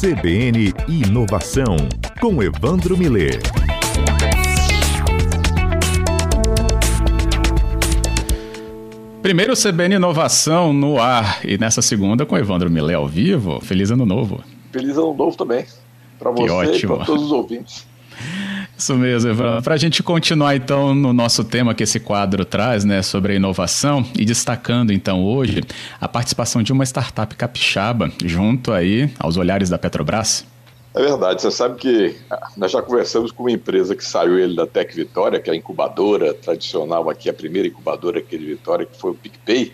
CBN 0.00 0.72
Inovação, 0.86 1.74
com 2.20 2.40
Evandro 2.40 2.96
Miller. 2.96 3.40
Primeiro 9.20 9.54
CBN 9.54 9.96
Inovação 9.96 10.72
no 10.72 11.00
ar 11.00 11.44
e 11.44 11.58
nessa 11.58 11.82
segunda 11.82 12.24
com 12.24 12.38
Evandro 12.38 12.70
Miller 12.70 12.94
ao 12.94 13.08
vivo. 13.08 13.58
Feliz 13.60 13.90
ano 13.90 14.06
novo. 14.06 14.40
Feliz 14.70 14.96
ano 14.96 15.14
novo 15.14 15.36
também. 15.36 15.66
Para 16.16 16.30
você 16.30 16.48
ótimo. 16.48 16.94
e 16.94 16.96
para 16.96 17.04
todos 17.04 17.24
os 17.24 17.32
ouvintes. 17.32 17.87
Isso 18.78 18.94
mesmo, 18.94 19.28
Evandro. 19.28 19.60
Para 19.60 19.74
a 19.74 19.76
gente 19.76 20.04
continuar 20.04 20.54
então 20.54 20.94
no 20.94 21.12
nosso 21.12 21.42
tema 21.42 21.74
que 21.74 21.82
esse 21.82 21.98
quadro 21.98 22.44
traz, 22.44 22.84
né, 22.84 23.02
sobre 23.02 23.32
a 23.32 23.34
inovação 23.34 24.06
e 24.16 24.24
destacando 24.24 24.92
então 24.92 25.24
hoje 25.24 25.62
a 26.00 26.06
participação 26.06 26.62
de 26.62 26.72
uma 26.72 26.84
startup 26.84 27.34
capixaba 27.34 28.08
junto 28.24 28.72
aí 28.72 29.12
aos 29.18 29.36
olhares 29.36 29.68
da 29.68 29.76
Petrobras. 29.76 30.46
É 30.94 31.02
verdade, 31.02 31.42
você 31.42 31.50
sabe 31.50 31.74
que 31.76 32.16
nós 32.56 32.70
já 32.70 32.80
conversamos 32.80 33.32
com 33.32 33.42
uma 33.42 33.50
empresa 33.50 33.96
que 33.96 34.04
saiu 34.04 34.38
ele 34.38 34.54
da 34.54 34.66
Tec 34.66 34.94
Vitória, 34.94 35.40
que 35.40 35.50
é 35.50 35.52
a 35.52 35.56
incubadora 35.56 36.32
tradicional 36.32 37.10
aqui, 37.10 37.28
a 37.28 37.34
primeira 37.34 37.66
incubadora 37.66 38.20
aqui 38.20 38.38
de 38.38 38.46
Vitória, 38.46 38.86
que 38.86 38.96
foi 38.96 39.10
o 39.10 39.14
PicPay. 39.14 39.72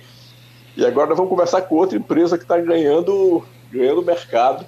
E 0.78 0.84
agora 0.84 1.09
nós 1.09 1.16
vamos 1.18 1.30
conversar 1.30 1.60
com 1.62 1.76
outra 1.76 1.98
empresa 1.98 2.38
que 2.38 2.45
está 2.45 2.59
ganhando, 2.59 3.45
ganhando 3.70 4.02
mercado 4.02 4.64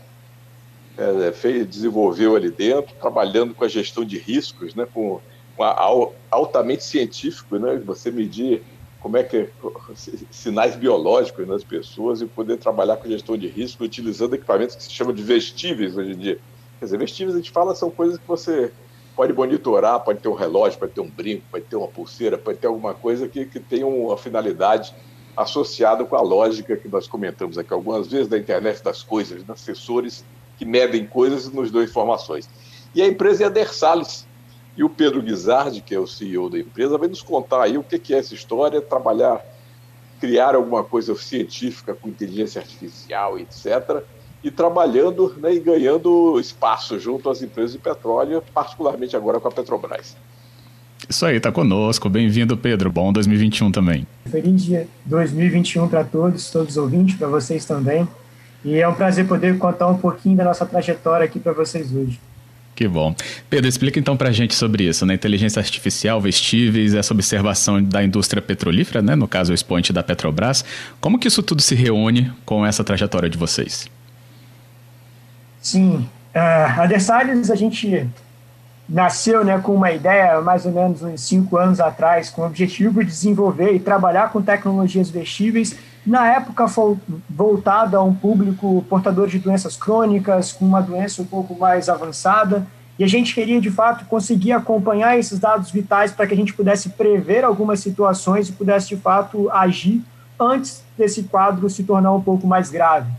é, 0.99 1.33
fez, 1.33 1.67
desenvolveu 1.67 2.37
ali 2.37 2.51
dentro, 2.51 2.95
trabalhando 3.01 3.55
com 3.55 3.65
a 3.65 3.69
gestão 3.69 4.05
de 4.05 4.19
riscos, 4.19 4.75
né, 4.75 4.87
com, 4.93 5.21
com 5.57 5.63
a, 5.63 5.77
altamente 6.31 6.85
científico, 6.85 7.59
né, 7.59 7.77
você 7.85 8.11
medir 8.11 8.63
como 9.01 9.17
é 9.17 9.23
que 9.23 9.49
sinais 10.31 10.75
biológicos 10.75 11.47
nas 11.47 11.63
pessoas 11.63 12.21
e 12.21 12.27
poder 12.27 12.57
trabalhar 12.57 12.97
com 12.97 13.09
gestão 13.09 13.37
de 13.37 13.47
risco 13.47 13.85
utilizando 13.85 14.35
equipamentos 14.35 14.75
que 14.75 14.83
se 14.83 14.91
chamam 14.91 15.15
de 15.15 15.23
vestíveis 15.23 15.97
hoje 15.97 16.13
em 16.13 16.17
dia. 16.17 16.39
Quer 16.79 16.87
dizer, 16.87 16.99
vestíveis 16.99 17.37
a 17.37 17.39
gente 17.39 17.53
fala 17.53 17.75
são 17.75 17.91
coisas 17.91 18.19
que 18.19 18.27
você 18.27 18.73
pode 19.15 19.33
monitorar, 19.33 20.01
pode 20.01 20.19
ter 20.19 20.29
um 20.29 20.35
relógio, 20.35 20.79
pode 20.79 20.93
ter 20.93 21.01
um 21.01 21.09
brinco, 21.09 21.45
pode 21.51 21.65
ter 21.67 21.77
uma 21.77 21.89
pulseira, 21.89 22.37
pode 22.37 22.59
ter 22.59 22.67
alguma 22.67 22.95
coisa 22.95 23.29
que, 23.29 23.47
que 23.47 23.61
tenha 23.61 23.87
uma 23.87 24.17
finalidade 24.17 24.93
associada 25.37 26.05
com 26.05 26.17
a 26.17 26.21
lógica 26.21 26.77
que 26.77 26.89
nós 26.89 27.07
comentamos 27.07 27.57
aqui 27.57 27.73
algumas 27.73 28.09
vezes 28.09 28.27
da 28.27 28.39
internet 28.39 28.83
das 28.83 29.03
coisas, 29.03 29.43
dos 29.45 29.61
sensores 29.61 30.25
que 30.59 30.65
medem 30.65 31.07
coisas 31.07 31.47
e 31.47 31.55
nos 31.55 31.71
dão 31.71 31.83
informações. 31.83 32.49
E 32.95 33.03
a 33.03 33.07
empresa 33.07 33.45
é 33.45 33.47
a 33.47 33.51
Dersalis. 33.51 34.27
E 34.77 34.85
o 34.85 34.91
Pedro 34.91 35.23
Guizardi, 35.23 35.81
que 35.81 35.95
é 35.95 35.99
o 35.99 36.07
CEO 36.07 36.51
da 36.51 36.59
empresa, 36.59 36.99
vai 36.99 37.09
nos 37.09 37.23
contar 37.23 37.63
aí 37.63 37.79
o 37.79 37.83
que 37.83 38.13
é 38.13 38.19
essa 38.19 38.35
história, 38.35 38.81
trabalhar, 38.81 39.43
criar 40.21 40.55
alguma 40.55 40.85
coisa 40.85 41.15
científica 41.15 41.95
com 41.95 42.09
inteligência 42.09 42.61
artificial, 42.61 43.39
etc., 43.39 44.03
e 44.45 44.51
trabalhando 44.51 45.35
né, 45.39 45.55
e 45.55 45.59
ganhando 45.59 46.39
espaço 46.39 47.01
junto 47.01 47.29
às 47.29 47.43
empresas 47.43 47.73
de 47.73 47.79
petróleo, 47.79 48.43
particularmente 48.55 49.17
agora 49.17 49.41
com 49.41 49.49
a 49.49 49.51
Petrobras. 49.51 50.15
Isso 51.09 51.27
aí, 51.27 51.41
tá 51.41 51.51
conosco. 51.51 52.09
Bem-vindo, 52.09 52.57
Pedro. 52.57 52.91
Bom 52.91 53.13
2021 53.13 53.73
também. 53.73 54.07
Feliz 54.27 54.65
dia 54.65 54.89
2021 55.05 55.89
para 55.89 56.05
todos, 56.05 56.51
todos 56.51 56.71
os 56.71 56.77
ouvintes, 56.77 57.17
para 57.17 57.29
vocês 57.29 57.65
também. 57.65 58.07
E 58.67 58.81
é 58.81 58.89
um 58.89 58.95
prazer 58.95 59.29
poder 59.29 59.57
contar 59.59 59.87
um 59.87 59.97
pouquinho 59.97 60.37
da 60.37 60.43
nossa 60.43 60.67
trajetória 60.67 61.25
aqui 61.25 61.39
para 61.39 61.53
vocês 61.53 61.95
hoje. 61.95 62.19
Que 62.75 62.89
bom. 62.89 63.15
Pedro, 63.49 63.69
explica 63.69 64.01
então 64.01 64.17
para 64.17 64.31
a 64.31 64.33
gente 64.33 64.57
sobre 64.57 64.83
isso, 64.83 65.07
né? 65.07 65.15
Inteligência 65.15 65.61
artificial, 65.61 66.21
vestíveis, 66.21 66.93
essa 66.93 67.15
observação 67.15 67.81
da 67.81 68.03
indústria 68.03 68.43
petrolífera, 68.43 69.01
né? 69.01 69.15
No 69.15 69.29
caso, 69.29 69.53
o 69.53 69.55
expoente 69.55 69.93
da 69.93 70.03
Petrobras. 70.03 70.65
Como 71.01 71.17
que 71.17 71.29
isso 71.29 71.45
tudo 71.45 71.63
se 71.63 71.77
reúne 71.77 72.33
com 72.45 72.67
essa 72.67 72.83
trajetória 72.83 73.31
de 73.31 73.39
vocês? 73.39 73.89
Sim. 75.63 76.09
Uh, 76.35 76.81
a 76.81 76.87
Dessalles, 76.87 77.53
a 77.53 77.55
gente 77.55 78.05
nasceu 78.89 79.45
né, 79.45 79.59
com 79.59 79.77
uma 79.77 79.93
ideia, 79.93 80.41
mais 80.41 80.67
ou 80.67 80.73
menos 80.73 81.03
uns 81.03 81.21
cinco 81.21 81.57
anos 81.57 81.79
atrás, 81.79 82.31
com 82.31 82.43
o 82.43 82.47
objetivo 82.47 83.05
de 83.05 83.11
desenvolver 83.11 83.75
e 83.75 83.79
trabalhar 83.79 84.33
com 84.33 84.43
tecnologias 84.43 85.09
vestíveis 85.09 85.77
na 86.07 86.29
época 86.29 86.67
voltada 87.29 87.97
a 87.97 88.03
um 88.03 88.15
público 88.15 88.85
portador 88.89 89.27
de 89.27 89.41
doenças 89.41 89.77
crônicas, 89.77 90.53
com 90.53 90.65
uma 90.65 90.81
doença 90.81 91.21
um 91.21 91.27
pouco 91.27 91.59
mais 91.59 91.89
avançada, 91.89 92.65
e 92.99 93.05
a 93.05 93.09
gente 93.09 93.35
queria 93.35 93.61
de 93.61 93.71
fato 93.71 94.05
conseguir 94.07 94.53
acompanhar 94.53 95.19
esses 95.19 95.39
dados 95.39 95.71
vitais 95.71 96.13
para 96.13 96.27
que 96.27 96.33
a 96.33 96.37
gente 96.37 96.55
pudesse 96.55 96.91
prever 96.91 97.45
algumas 97.45 97.81
situações 97.81 98.49
e 98.49 98.53
pudesse 98.53 98.89
de 98.89 98.97
fato 98.97 99.51
agir 99.51 100.03
antes 100.39 100.85
desse 100.97 101.25
quadro 101.25 101.69
se 101.69 101.83
tornar 101.83 102.13
um 102.13 102.21
pouco 102.21 102.47
mais 102.47 102.71
grave. 102.71 103.11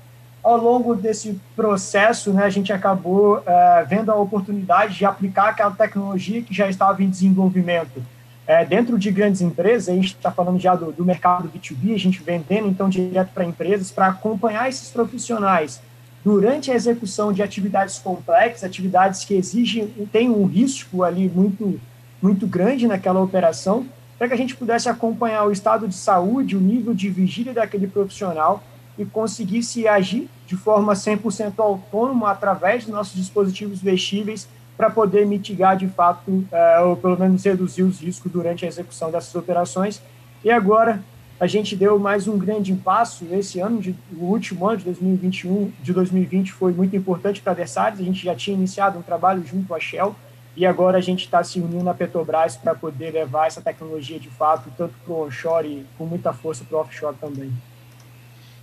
Ao 0.42 0.56
longo 0.56 0.96
desse 0.96 1.40
processo, 1.56 2.32
né, 2.32 2.46
a 2.46 2.50
gente 2.50 2.72
acabou 2.72 3.44
é, 3.46 3.86
vendo 3.88 4.12
a 4.12 4.16
oportunidade 4.16 4.96
de 4.96 5.06
aplicar 5.06 5.50
aquela 5.50 5.72
tecnologia 5.72 6.42
que 6.42 6.54
já 6.54 6.70
estava 6.70 7.04
em 7.04 7.10
desenvolvimento 7.10 8.02
é, 8.48 8.64
dentro 8.64 8.98
de 8.98 9.12
grandes 9.12 9.42
empresas, 9.42 9.90
a 9.90 9.94
gente 9.94 10.16
está 10.16 10.32
falando 10.32 10.58
já 10.58 10.74
do, 10.74 10.92
do, 10.94 11.04
mercado 11.04 11.50
B2B, 11.50 11.94
a 11.94 12.00
gente 12.00 12.24
vendendo 12.24 12.70
então 12.70 12.88
direto 12.88 13.32
para 13.34 13.44
empresas, 13.44 13.92
para 13.92 14.08
acompanhar 14.08 14.70
esses 14.70 14.90
profissionais. 14.90 15.82
Durante 16.24 16.72
a 16.72 16.76
execução 16.76 17.34
de 17.34 17.44
atividades 17.44 18.00
complexas, 18.00 18.64
atividades 18.64 19.26
que 19.26 19.34
exigem, 19.34 19.88
tem 20.12 20.30
um 20.30 20.46
risco 20.46 21.04
ali 21.04 21.30
muito, 21.30 21.80
muito 22.22 22.48
grande 22.48 22.88
naquela 22.88 23.22
operação, 23.22 23.86
para 24.18 24.30
que 24.30 24.34
a 24.34 24.38
gente 24.38 24.56
pudesse 24.56 24.88
acompanhar 24.88 25.46
o 25.46 25.52
estado 25.52 25.88
de 25.88 25.96
saúde, 25.96 26.56
o 26.56 26.60
nível 26.60 26.94
de 26.94 27.10
vigília 27.10 27.54
daquele 27.54 27.88
profissional 27.88 28.64
e 28.98 29.06
conseguisse 29.06 29.88
agir 29.88 30.28
de 30.48 30.56
forma 30.56 30.94
100% 30.94 31.54
autônoma 31.60 32.32
através 32.32 32.86
dos 32.86 32.94
nossos 32.94 33.16
dispositivos 33.16 33.80
vestíveis 33.80 34.48
para 34.78 34.90
poder 34.92 35.26
mitigar 35.26 35.76
de 35.76 35.88
fato, 35.88 36.46
é, 36.52 36.80
ou 36.82 36.96
pelo 36.96 37.18
menos 37.18 37.44
reduzir 37.44 37.84
os 37.84 38.00
riscos 38.00 38.32
durante 38.32 38.64
a 38.64 38.68
execução 38.68 39.10
dessas 39.10 39.34
operações. 39.34 40.02
E 40.44 40.52
agora 40.52 41.04
a 41.40 41.48
gente 41.48 41.76
deu 41.76 42.00
mais 42.00 42.28
um 42.28 42.38
grande 42.38 42.74
passo 42.74 43.26
esse 43.32 43.60
ano, 43.60 43.82
de, 43.82 43.96
o 44.16 44.26
último 44.26 44.68
ano 44.68 44.78
de 44.78 44.86
2021, 44.86 45.72
de 45.82 45.94
2020 45.94 46.52
foi 46.52 46.72
muito 46.72 46.96
importante 46.96 47.42
para 47.42 47.52
a 47.52 47.56
Versalhes, 47.56 48.00
a 48.00 48.04
gente 48.04 48.24
já 48.24 48.36
tinha 48.36 48.56
iniciado 48.56 48.98
um 48.98 49.02
trabalho 49.02 49.46
junto 49.46 49.74
à 49.74 49.80
Shell, 49.80 50.16
e 50.56 50.66
agora 50.66 50.98
a 50.98 51.02
gente 51.02 51.26
está 51.26 51.44
se 51.44 51.60
unindo 51.60 51.84
na 51.84 51.94
Petrobras 51.94 52.58
para 52.58 52.74
poder 52.74 53.12
levar 53.12 53.46
essa 53.46 53.62
tecnologia 53.62 54.20
de 54.20 54.30
fato, 54.30 54.72
tanto 54.76 54.96
para 55.06 55.14
o 55.14 55.28
onshore 55.28 55.68
e 55.68 55.86
com 55.96 56.06
muita 56.06 56.34
força 56.34 56.64
para 56.64 56.78
o 56.78 56.82
offshore 56.82 57.16
também. 57.22 57.54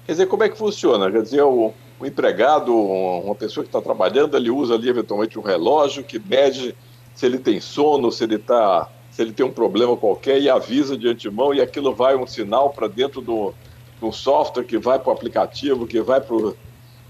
Quer 0.05 0.13
dizer, 0.13 0.27
como 0.27 0.43
é 0.43 0.49
que 0.49 0.59
funciona? 0.59 1.11
Quer 1.11 1.23
dizer, 1.23 1.43
o 1.99 2.07
empregado, 2.07 2.75
uma 2.75 3.35
pessoa 3.35 3.65
que 3.65 3.69
está 3.69 3.81
trabalhando, 3.81 4.37
ele 4.37 4.51
usa 4.51 4.75
ali 4.75 4.89
eventualmente 4.89 5.39
um 5.39 5.43
relógio 5.43 6.03
que 6.03 6.19
mede 6.19 6.75
se 7.15 7.27
ele 7.27 7.39
tem 7.39 7.61
sono, 7.61 8.11
se 8.11 8.25
ele 8.25 8.39
tá, 8.39 8.89
se 9.11 9.23
ele 9.23 9.33
tem 9.33 9.47
um 9.47 9.53
problema 9.53 9.97
qualquer 9.97 10.41
e 10.41 10.51
avisa 10.51 10.97
de 10.97 11.09
antemão 11.09 11.55
e 11.55 11.61
aquilo 11.61 11.95
vai 11.95 12.17
um 12.17 12.27
sinal 12.27 12.71
para 12.71 12.89
dentro 12.89 13.21
do, 13.21 13.55
do 14.01 14.11
software 14.11 14.65
que 14.65 14.77
vai 14.77 14.99
para 14.99 15.11
o 15.11 15.13
aplicativo, 15.13 15.87
que 15.87 16.01
vai 16.01 16.21
para 16.21 16.37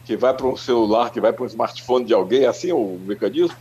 que 0.05 0.19
vai 0.19 0.35
para 0.35 0.47
um 0.47 0.55
celular, 0.55 1.11
que 1.11 1.19
vai 1.19 1.33
para 1.33 1.45
um 1.45 1.47
smartphone 1.47 2.05
de 2.05 2.13
alguém, 2.13 2.45
é 2.45 2.47
assim 2.47 2.71
o 2.73 3.01
mecanismo? 3.07 3.57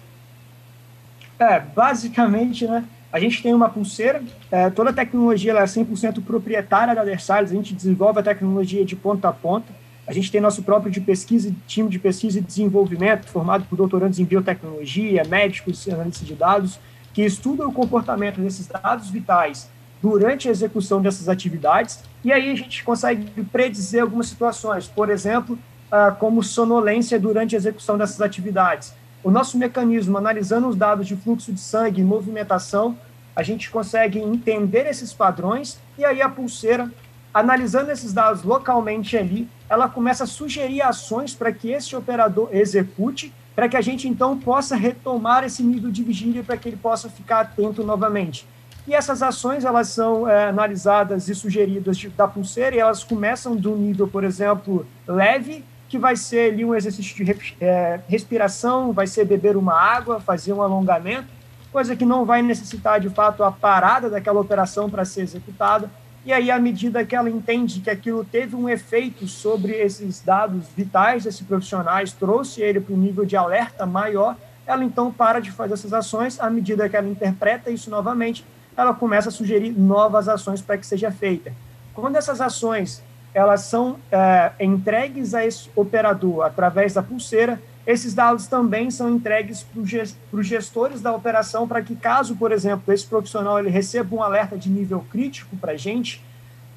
É, 1.39 1.57
basicamente, 1.57 2.67
né? 2.67 2.83
A 3.13 3.19
gente 3.19 3.41
tem 3.41 3.53
uma 3.53 3.69
pulseira, 3.69 4.21
é, 4.51 4.69
toda 4.69 4.89
a 4.89 4.93
tecnologia 4.93 5.53
é 5.53 5.63
100% 5.63 6.21
proprietária 6.21 6.93
da 6.93 7.03
Versalhes, 7.03 7.51
a 7.51 7.55
gente 7.55 7.73
desenvolve 7.73 8.19
a 8.19 8.23
tecnologia 8.23 8.83
de 8.83 8.95
ponta 8.95 9.29
a 9.29 9.31
ponta, 9.31 9.71
a 10.05 10.13
gente 10.13 10.31
tem 10.31 10.41
nosso 10.41 10.63
próprio 10.63 10.91
de 10.91 10.99
pesquisa, 10.99 11.53
time 11.65 11.89
de 11.89 11.97
pesquisa 11.97 12.39
e 12.39 12.41
desenvolvimento, 12.41 13.25
formado 13.27 13.65
por 13.65 13.75
doutorandos 13.75 14.19
em 14.19 14.25
biotecnologia, 14.25 15.23
médicos 15.23 15.87
analistas 15.87 16.27
de 16.27 16.35
dados, 16.35 16.79
que 17.13 17.21
estudam 17.23 17.69
o 17.69 17.73
comportamento 17.73 18.41
desses 18.41 18.67
dados 18.67 19.09
vitais 19.09 19.69
durante 20.01 20.49
a 20.49 20.51
execução 20.51 21.01
dessas 21.01 21.29
atividades, 21.29 21.99
e 22.25 22.33
aí 22.33 22.51
a 22.51 22.55
gente 22.55 22.83
consegue 22.83 23.25
predizer 23.45 24.01
algumas 24.01 24.27
situações, 24.27 24.85
por 24.87 25.09
exemplo, 25.09 25.57
ah, 25.89 26.11
como 26.11 26.43
sonolência 26.43 27.17
durante 27.17 27.55
a 27.55 27.57
execução 27.57 27.97
dessas 27.97 28.19
atividades. 28.19 28.93
O 29.23 29.31
nosso 29.31 29.57
mecanismo, 29.57 30.17
analisando 30.17 30.67
os 30.67 30.75
dados 30.75 31.07
de 31.07 31.15
fluxo 31.15 31.53
de 31.53 31.59
sangue 31.61 32.01
e 32.01 32.03
movimentação, 32.03 32.97
a 33.33 33.41
gente 33.41 33.71
consegue 33.71 34.19
entender 34.19 34.85
esses 34.85 35.13
padrões, 35.13 35.79
e 35.97 36.03
aí 36.03 36.21
a 36.21 36.27
pulseira 36.27 36.91
analisando 37.33 37.91
esses 37.91 38.13
dados 38.13 38.43
localmente 38.43 39.17
ali, 39.17 39.49
ela 39.67 39.89
começa 39.89 40.25
a 40.25 40.27
sugerir 40.27 40.81
ações 40.81 41.33
para 41.33 41.51
que 41.51 41.71
esse 41.71 41.95
operador 41.95 42.49
execute, 42.51 43.33
para 43.55 43.67
que 43.67 43.75
a 43.75 43.81
gente 43.81 44.07
então 44.07 44.37
possa 44.37 44.75
retomar 44.75 45.43
esse 45.43 45.63
nível 45.63 45.89
de 45.89 46.03
vigília 46.03 46.43
para 46.43 46.57
que 46.57 46.69
ele 46.69 46.77
possa 46.77 47.09
ficar 47.09 47.39
atento 47.41 47.83
novamente. 47.83 48.47
E 48.85 48.93
essas 48.93 49.23
ações 49.23 49.63
elas 49.63 49.87
são 49.87 50.27
é, 50.27 50.49
analisadas 50.49 51.29
e 51.29 51.33
sugeridas 51.33 51.97
de, 51.97 52.09
da 52.09 52.27
pulseira 52.27 52.75
e 52.75 52.79
elas 52.79 53.03
começam 53.03 53.55
do 53.55 53.75
nível, 53.75 54.07
por 54.07 54.23
exemplo, 54.23 54.85
leve, 55.07 55.63
que 55.87 55.97
vai 55.97 56.15
ser 56.15 56.51
ali 56.51 56.65
um 56.65 56.75
exercício 56.75 57.23
de 57.23 57.55
é, 57.61 57.99
respiração, 58.07 58.91
vai 58.91 59.07
ser 59.07 59.25
beber 59.25 59.55
uma 59.55 59.73
água, 59.73 60.19
fazer 60.19 60.51
um 60.51 60.61
alongamento, 60.61 61.27
coisa 61.71 61.95
que 61.95 62.05
não 62.05 62.25
vai 62.25 62.41
necessitar 62.41 62.99
de 62.99 63.09
fato 63.09 63.43
a 63.43 63.51
parada 63.51 64.09
daquela 64.09 64.39
operação 64.39 64.89
para 64.89 65.05
ser 65.05 65.21
executada 65.21 65.89
e 66.25 66.31
aí, 66.31 66.49
à 66.49 66.57
medida 66.57 67.05
que 67.05 67.15
ela 67.15 67.29
entende 67.29 67.81
que 67.81 67.89
aquilo 67.89 68.23
teve 68.23 68.55
um 68.55 68.69
efeito 68.69 69.27
sobre 69.27 69.73
esses 69.73 70.21
dados 70.21 70.67
vitais 70.75 71.25
desses 71.25 71.41
profissionais, 71.41 72.13
trouxe 72.13 72.61
ele 72.61 72.79
para 72.79 72.93
um 72.95 72.97
nível 72.97 73.25
de 73.25 73.35
alerta 73.35 73.85
maior, 73.85 74.37
ela 74.65 74.85
então 74.85 75.11
para 75.11 75.41
de 75.41 75.51
fazer 75.51 75.73
essas 75.73 75.91
ações. 75.91 76.39
À 76.39 76.49
medida 76.49 76.87
que 76.87 76.95
ela 76.95 77.09
interpreta 77.09 77.69
isso 77.69 77.89
novamente, 77.89 78.45
ela 78.77 78.93
começa 78.93 79.27
a 79.27 79.31
sugerir 79.31 79.77
novas 79.77 80.29
ações 80.29 80.61
para 80.61 80.77
que 80.77 80.87
seja 80.87 81.11
feita. 81.11 81.51
Quando 81.93 82.15
essas 82.15 82.39
ações 82.39 83.03
elas 83.33 83.61
são 83.61 83.97
é, 84.11 84.51
entregues 84.59 85.33
a 85.33 85.43
esse 85.43 85.69
operador 85.75 86.45
através 86.45 86.93
da 86.93 87.01
pulseira, 87.01 87.59
esses 87.85 88.13
dados 88.13 88.47
também 88.47 88.89
são 88.89 89.09
entregues 89.09 89.63
para 89.63 90.39
os 90.39 90.47
gestores 90.47 91.01
da 91.01 91.13
operação 91.13 91.67
para 91.67 91.81
que, 91.81 91.95
caso, 91.95 92.35
por 92.35 92.51
exemplo, 92.51 92.93
esse 92.93 93.05
profissional 93.05 93.59
ele 93.59 93.69
receba 93.69 94.15
um 94.15 94.23
alerta 94.23 94.57
de 94.57 94.69
nível 94.69 95.05
crítico 95.11 95.57
para 95.57 95.73
a 95.73 95.77
gente, 95.77 96.23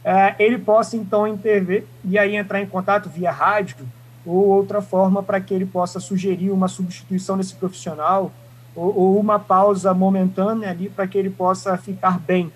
é, 0.04 0.34
ele 0.38 0.58
possa 0.58 0.96
então 0.96 1.26
intervir 1.26 1.84
e 2.04 2.18
aí 2.18 2.36
entrar 2.36 2.60
em 2.60 2.66
contato 2.66 3.08
via 3.08 3.30
rádio 3.30 3.76
ou 4.24 4.46
outra 4.48 4.82
forma 4.82 5.22
para 5.22 5.40
que 5.40 5.54
ele 5.54 5.66
possa 5.66 6.00
sugerir 6.00 6.50
uma 6.50 6.66
substituição 6.66 7.36
desse 7.36 7.54
profissional 7.54 8.32
ou, 8.74 8.96
ou 8.96 9.20
uma 9.20 9.38
pausa 9.38 9.94
momentânea 9.94 10.70
ali 10.70 10.88
para 10.88 11.06
que 11.06 11.16
ele 11.16 11.30
possa 11.30 11.76
ficar 11.76 12.18
bem. 12.18 12.52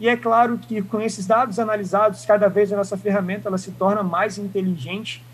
E 0.00 0.08
é 0.08 0.16
claro 0.16 0.58
que 0.58 0.82
com 0.82 1.00
esses 1.00 1.24
dados 1.26 1.60
analisados, 1.60 2.26
cada 2.26 2.48
vez 2.48 2.72
a 2.72 2.76
nossa 2.76 2.96
ferramenta 2.96 3.48
ela 3.48 3.58
se 3.58 3.70
torna 3.70 4.02
mais 4.02 4.38
inteligente 4.38 5.24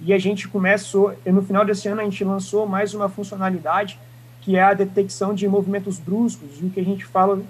e 0.00 0.12
a 0.12 0.18
gente 0.18 0.48
começou, 0.48 1.14
no 1.26 1.42
final 1.42 1.64
desse 1.64 1.88
ano, 1.88 2.00
a 2.00 2.04
gente 2.04 2.22
lançou 2.24 2.66
mais 2.66 2.94
uma 2.94 3.08
funcionalidade, 3.08 3.98
que 4.40 4.56
é 4.56 4.62
a 4.62 4.74
detecção 4.74 5.34
de 5.34 5.48
movimentos 5.48 5.98
bruscos, 5.98 6.60
e 6.60 6.66
o 6.66 6.70
que 6.70 6.80
a 6.80 6.84
gente 6.84 7.04
fala 7.04 7.40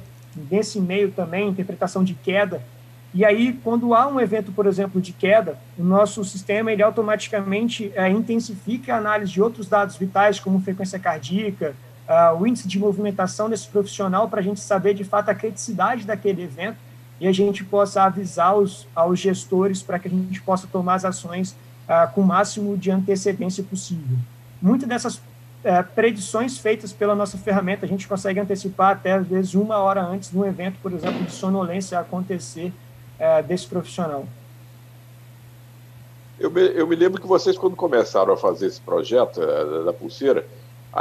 nesse 0.50 0.81
meio 0.81 1.11
também, 1.11 1.49
interpretação 1.49 2.03
de 2.03 2.15
queda. 2.15 2.62
E 3.12 3.25
aí, 3.25 3.59
quando 3.65 3.95
há 3.95 4.06
um 4.06 4.21
evento, 4.21 4.53
por 4.53 4.67
exemplo, 4.67 5.00
de 5.00 5.12
queda, 5.12 5.59
o 5.79 5.83
nosso 5.83 6.25
sistema 6.25 6.73
ele 6.73 6.83
automaticamente 6.83 7.93
é, 7.95 8.09
intensifica 8.09 8.95
a 8.95 8.99
análise 8.99 9.33
de 9.33 9.43
outros 9.43 9.69
dados 9.69 9.97
vitais, 9.97 10.39
como 10.39 10.61
frequência 10.61 10.99
cardíaca, 10.99 11.75
uh, 12.09 12.41
o 12.41 12.47
índice 12.47 12.67
de 12.67 12.79
movimentação 12.79 13.49
desse 13.49 13.69
profissional, 13.69 14.29
para 14.29 14.41
a 14.41 14.43
gente 14.43 14.61
saber 14.61 14.95
de 14.95 15.05
fato 15.05 15.29
a 15.29 15.35
criticidade 15.35 16.05
daquele 16.05 16.43
evento 16.43 16.77
e 17.21 17.27
a 17.27 17.33
gente 17.33 17.65
possa 17.65 18.03
avisar 18.03 18.56
os, 18.56 18.87
aos 18.95 19.19
gestores 19.19 19.83
para 19.83 19.99
que 19.99 20.09
a 20.09 20.11
gente 20.11 20.41
possa 20.43 20.67
tomar 20.67 20.95
as 20.95 21.05
ações 21.05 21.56
ah, 21.88 22.06
com 22.06 22.20
o 22.20 22.26
máximo 22.26 22.76
de 22.76 22.90
antecedência 22.90 23.64
possível. 23.64 24.19
Muitas 24.61 24.88
dessas 24.88 25.20
é, 25.64 25.82
predições 25.82 26.58
feitas 26.58 26.93
pela 26.93 27.14
nossa 27.14 27.37
ferramenta, 27.38 27.85
a 27.85 27.88
gente 27.88 28.06
consegue 28.06 28.38
antecipar 28.38 28.93
até, 28.93 29.12
às 29.12 29.26
vezes, 29.26 29.55
uma 29.55 29.79
hora 29.79 30.02
antes 30.02 30.31
de 30.31 30.38
um 30.38 30.44
evento, 30.44 30.79
por 30.82 30.93
exemplo, 30.93 31.25
de 31.25 31.32
sonolência 31.32 31.99
acontecer 31.99 32.73
é, 33.19 33.43
desse 33.43 33.67
profissional. 33.67 34.25
Eu 36.38 36.50
me, 36.50 36.61
eu 36.61 36.87
me, 36.87 36.94
lembro 36.94 37.20
que 37.20 37.26
vocês, 37.26 37.58
quando 37.58 37.75
começaram 37.75 38.32
a 38.32 38.37
fazer 38.37 38.67
esse 38.67 38.81
projeto 38.81 39.43
é, 39.43 39.85
da 39.85 39.93
pulseira, 39.93 40.46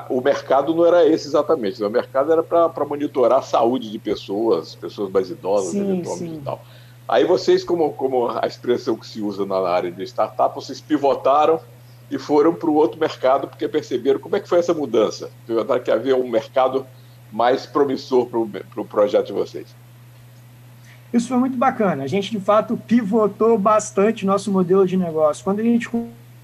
o 0.10 0.20
mercado 0.20 0.74
não 0.74 0.86
era 0.86 1.06
esse 1.06 1.28
exatamente. 1.28 1.80
Né? 1.80 1.88
O 1.88 1.92
mercado 1.92 2.32
era 2.32 2.42
para 2.42 2.86
monitorar 2.86 3.40
a 3.40 3.44
saúde 3.44 3.92
de 3.92 4.00
pessoas, 4.00 4.76
pessoas 4.76 5.12
mais 5.12 5.30
idosas, 5.30 5.72
sim, 5.72 5.82
eventualmente 5.82 6.34
sim. 6.34 6.40
e 6.40 6.44
tal. 6.44 6.62
Aí 7.08 7.24
vocês, 7.24 7.64
como, 7.64 7.94
como 7.94 8.28
a 8.30 8.46
expressão 8.46 8.98
que 8.98 9.08
se 9.08 9.22
usa 9.22 9.46
na 9.46 9.58
área 9.60 9.90
de 9.90 10.04
startup, 10.04 10.54
vocês 10.54 10.82
pivotaram 10.82 11.60
e 12.12 12.18
foram 12.18 12.54
para 12.54 12.70
o 12.70 12.76
outro 12.76 13.00
mercado 13.00 13.48
porque 13.48 13.68
perceberam 13.68 14.20
como 14.20 14.36
é 14.36 14.40
que 14.40 14.50
foi 14.50 14.60
essa 14.60 14.74
mudança. 14.74 15.30
Pivotaram 15.46 15.82
que 15.82 15.92
havia 15.92 16.18
um 16.18 16.28
mercado 16.28 16.86
mais 17.32 17.66
promissor 17.66 18.26
para 18.26 18.40
o 18.40 18.48
pro 18.48 18.86
projeto 18.86 19.28
de 19.28 19.34
vocês. 19.34 19.68
Isso 21.14 21.30
foi 21.30 21.38
muito 21.38 21.58
bacana. 21.58 22.04
A 22.04 22.08
gente, 22.08 22.32
de 22.32 22.40
fato, 22.40 22.76
pivotou 22.76 23.58
bastante 23.58 24.26
nosso 24.26 24.52
modelo 24.52 24.86
de 24.86 24.98
negócio. 24.98 25.44
Quando 25.44 25.62
a 25.62 25.64
gente 25.64 25.90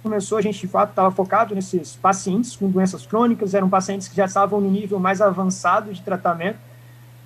começou, 0.02 0.38
a 0.38 0.42
gente, 0.42 0.60
de 0.62 0.68
fato, 0.68 0.92
estava 0.92 1.12
focado 1.12 1.54
nesses 1.54 1.96
pacientes 1.96 2.56
com 2.56 2.70
doenças 2.70 3.06
crônicas, 3.06 3.54
eram 3.54 3.70
pacientes 3.70 4.08
que 4.08 4.16
já 4.16 4.26
estavam 4.26 4.62
no 4.62 4.70
nível 4.70 5.00
mais 5.00 5.22
avançado 5.22 5.94
de 5.94 6.02
tratamento, 6.02 6.58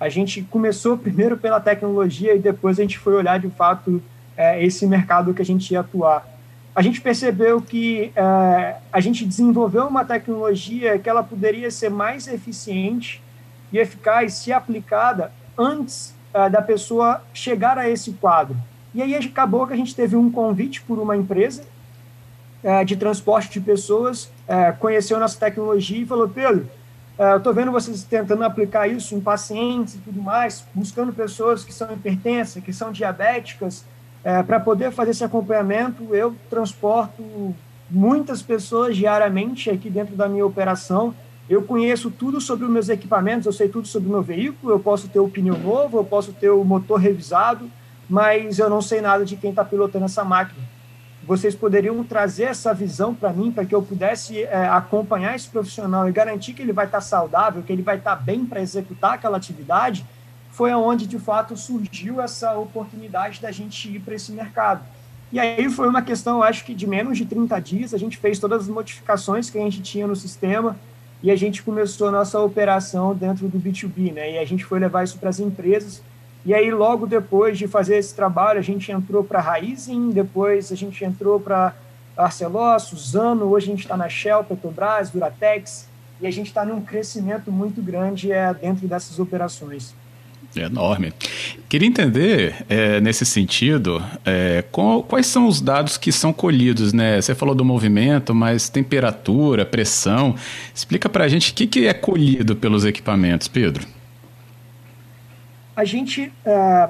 a 0.00 0.08
gente 0.08 0.42
começou 0.42 0.96
primeiro 0.96 1.36
pela 1.36 1.60
tecnologia 1.60 2.34
e 2.34 2.38
depois 2.38 2.78
a 2.78 2.82
gente 2.82 2.98
foi 2.98 3.14
olhar 3.14 3.38
de 3.38 3.48
fato 3.50 4.02
é, 4.36 4.64
esse 4.64 4.86
mercado 4.86 5.34
que 5.34 5.42
a 5.42 5.44
gente 5.44 5.72
ia 5.72 5.80
atuar. 5.80 6.26
A 6.74 6.82
gente 6.82 7.00
percebeu 7.00 7.60
que 7.60 8.12
é, 8.14 8.76
a 8.92 9.00
gente 9.00 9.24
desenvolveu 9.24 9.86
uma 9.86 10.04
tecnologia 10.04 10.98
que 10.98 11.08
ela 11.08 11.24
poderia 11.24 11.70
ser 11.70 11.90
mais 11.90 12.28
eficiente 12.28 13.20
e 13.72 13.78
eficaz 13.78 14.34
se 14.34 14.52
aplicada 14.52 15.32
antes 15.56 16.14
é, 16.32 16.48
da 16.48 16.62
pessoa 16.62 17.22
chegar 17.34 17.76
a 17.78 17.88
esse 17.88 18.12
quadro. 18.12 18.56
E 18.94 19.02
aí 19.02 19.14
acabou 19.16 19.66
que 19.66 19.72
a 19.72 19.76
gente 19.76 19.94
teve 19.94 20.14
um 20.14 20.30
convite 20.30 20.80
por 20.82 20.98
uma 20.98 21.16
empresa 21.16 21.64
é, 22.62 22.84
de 22.84 22.96
transporte 22.96 23.50
de 23.50 23.60
pessoas, 23.60 24.30
é, 24.46 24.72
conheceu 24.72 25.18
nossa 25.18 25.38
tecnologia 25.38 25.98
e 25.98 26.06
falou, 26.06 26.28
Pedro, 26.28 26.68
eu 27.18 27.38
estou 27.38 27.52
vendo 27.52 27.72
vocês 27.72 28.04
tentando 28.04 28.44
aplicar 28.44 28.86
isso 28.86 29.14
em 29.14 29.20
pacientes 29.20 29.96
e 29.96 29.98
tudo 29.98 30.22
mais, 30.22 30.64
buscando 30.72 31.12
pessoas 31.12 31.64
que 31.64 31.74
são 31.74 31.92
hipertensas, 31.92 32.62
que 32.62 32.72
são 32.72 32.92
diabéticas, 32.92 33.84
é, 34.22 34.42
para 34.42 34.60
poder 34.60 34.92
fazer 34.92 35.10
esse 35.10 35.24
acompanhamento. 35.24 36.14
Eu 36.14 36.36
transporto 36.48 37.54
muitas 37.90 38.40
pessoas 38.40 38.96
diariamente 38.96 39.68
aqui 39.68 39.90
dentro 39.90 40.14
da 40.14 40.28
minha 40.28 40.46
operação. 40.46 41.12
Eu 41.50 41.62
conheço 41.62 42.10
tudo 42.10 42.40
sobre 42.40 42.64
os 42.66 42.70
meus 42.70 42.88
equipamentos, 42.88 43.46
eu 43.46 43.52
sei 43.52 43.68
tudo 43.68 43.88
sobre 43.88 44.08
o 44.08 44.12
meu 44.12 44.22
veículo, 44.22 44.72
eu 44.72 44.78
posso 44.78 45.08
ter 45.08 45.18
o 45.18 45.28
pneu 45.28 45.58
novo, 45.58 45.98
eu 45.98 46.04
posso 46.04 46.32
ter 46.32 46.50
o 46.50 46.62
motor 46.62 47.00
revisado, 47.00 47.68
mas 48.08 48.58
eu 48.58 48.70
não 48.70 48.80
sei 48.80 49.00
nada 49.00 49.24
de 49.24 49.34
quem 49.34 49.50
está 49.50 49.64
pilotando 49.64 50.04
essa 50.04 50.22
máquina 50.22 50.77
vocês 51.28 51.54
poderiam 51.54 52.02
trazer 52.02 52.44
essa 52.44 52.72
visão 52.72 53.14
para 53.14 53.30
mim, 53.34 53.52
para 53.52 53.66
que 53.66 53.74
eu 53.74 53.82
pudesse 53.82 54.44
é, 54.44 54.66
acompanhar 54.66 55.36
esse 55.36 55.46
profissional 55.46 56.08
e 56.08 56.12
garantir 56.12 56.54
que 56.54 56.62
ele 56.62 56.72
vai 56.72 56.86
estar 56.86 56.98
tá 56.98 57.02
saudável, 57.02 57.62
que 57.62 57.70
ele 57.70 57.82
vai 57.82 57.98
estar 57.98 58.16
tá 58.16 58.22
bem 58.22 58.46
para 58.46 58.62
executar 58.62 59.12
aquela 59.12 59.36
atividade, 59.36 60.06
foi 60.50 60.70
aonde 60.70 61.06
de 61.06 61.18
fato 61.18 61.54
surgiu 61.54 62.18
essa 62.18 62.56
oportunidade 62.56 63.42
da 63.42 63.52
gente 63.52 63.94
ir 63.94 64.00
para 64.00 64.14
esse 64.14 64.32
mercado. 64.32 64.80
E 65.30 65.38
aí 65.38 65.68
foi 65.68 65.86
uma 65.86 66.00
questão, 66.00 66.42
acho 66.42 66.64
que 66.64 66.74
de 66.74 66.86
menos 66.86 67.18
de 67.18 67.26
30 67.26 67.60
dias, 67.60 67.92
a 67.92 67.98
gente 67.98 68.16
fez 68.16 68.38
todas 68.38 68.62
as 68.62 68.68
modificações 68.68 69.50
que 69.50 69.58
a 69.58 69.60
gente 69.60 69.82
tinha 69.82 70.06
no 70.06 70.16
sistema 70.16 70.78
e 71.22 71.30
a 71.30 71.36
gente 71.36 71.62
começou 71.62 72.08
a 72.08 72.10
nossa 72.10 72.40
operação 72.40 73.14
dentro 73.14 73.46
do 73.48 73.58
B2B, 73.58 74.14
né? 74.14 74.32
E 74.32 74.38
a 74.38 74.46
gente 74.46 74.64
foi 74.64 74.78
levar 74.78 75.04
isso 75.04 75.18
para 75.18 75.28
as 75.28 75.38
empresas 75.38 76.02
e 76.44 76.54
aí, 76.54 76.70
logo 76.70 77.06
depois 77.06 77.58
de 77.58 77.66
fazer 77.66 77.96
esse 77.96 78.14
trabalho, 78.14 78.58
a 78.58 78.62
gente 78.62 78.90
entrou 78.90 79.22
para 79.24 79.38
a 79.38 79.42
Raizen, 79.42 80.10
depois 80.10 80.72
a 80.72 80.76
gente 80.76 81.04
entrou 81.04 81.38
para 81.38 81.74
Arcelor, 82.16 82.80
Suzano, 82.80 83.46
hoje 83.46 83.66
a 83.66 83.70
gente 83.70 83.82
está 83.82 83.96
na 83.96 84.08
Shell, 84.08 84.44
Petrobras, 84.44 85.10
Duratex, 85.10 85.88
e 86.20 86.26
a 86.26 86.30
gente 86.30 86.46
está 86.46 86.64
num 86.64 86.80
crescimento 86.80 87.52
muito 87.52 87.80
grande 87.82 88.32
é, 88.32 88.52
dentro 88.54 88.88
dessas 88.88 89.18
operações. 89.18 89.94
É 90.56 90.62
enorme. 90.62 91.12
Queria 91.68 91.86
entender, 91.86 92.64
é, 92.68 93.00
nesse 93.00 93.26
sentido, 93.26 94.02
é, 94.24 94.64
qual, 94.72 95.02
quais 95.02 95.26
são 95.26 95.46
os 95.46 95.60
dados 95.60 95.98
que 95.98 96.10
são 96.10 96.32
colhidos, 96.32 96.92
né? 96.92 97.20
Você 97.20 97.34
falou 97.34 97.54
do 97.54 97.64
movimento, 97.64 98.34
mas 98.34 98.68
temperatura, 98.68 99.66
pressão. 99.66 100.34
Explica 100.74 101.08
para 101.08 101.24
a 101.24 101.28
gente 101.28 101.52
o 101.52 101.54
que, 101.54 101.66
que 101.66 101.86
é 101.86 101.92
colhido 101.92 102.56
pelos 102.56 102.84
equipamentos, 102.84 103.46
Pedro. 103.46 103.86
A 105.78 105.84
gente 105.84 106.32
é, 106.44 106.88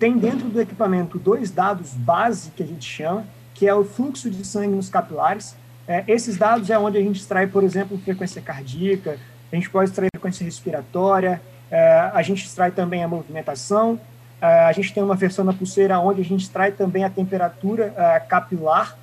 tem 0.00 0.18
dentro 0.18 0.48
do 0.48 0.60
equipamento 0.60 1.16
dois 1.16 1.48
dados 1.48 1.92
base 1.92 2.50
que 2.50 2.60
a 2.60 2.66
gente 2.66 2.84
chama, 2.84 3.24
que 3.54 3.68
é 3.68 3.72
o 3.72 3.84
fluxo 3.84 4.28
de 4.28 4.44
sangue 4.44 4.74
nos 4.74 4.88
capilares. 4.88 5.54
É, 5.86 6.02
esses 6.08 6.36
dados 6.36 6.68
é 6.68 6.76
onde 6.76 6.98
a 6.98 7.00
gente 7.00 7.20
extrai, 7.20 7.46
por 7.46 7.62
exemplo, 7.62 7.96
frequência 7.98 8.42
cardíaca, 8.42 9.16
a 9.52 9.54
gente 9.54 9.70
pode 9.70 9.90
extrair 9.90 10.08
frequência 10.12 10.42
respiratória, 10.42 11.40
é, 11.70 12.10
a 12.12 12.20
gente 12.20 12.44
extrai 12.44 12.72
também 12.72 13.04
a 13.04 13.06
movimentação, 13.06 14.00
a 14.40 14.72
gente 14.72 14.92
tem 14.92 15.04
uma 15.04 15.14
versão 15.14 15.44
na 15.44 15.52
pulseira 15.52 15.98
onde 16.00 16.20
a 16.20 16.24
gente 16.24 16.40
extrai 16.42 16.72
também 16.72 17.04
a 17.04 17.10
temperatura 17.10 17.94
capilar, 18.28 18.98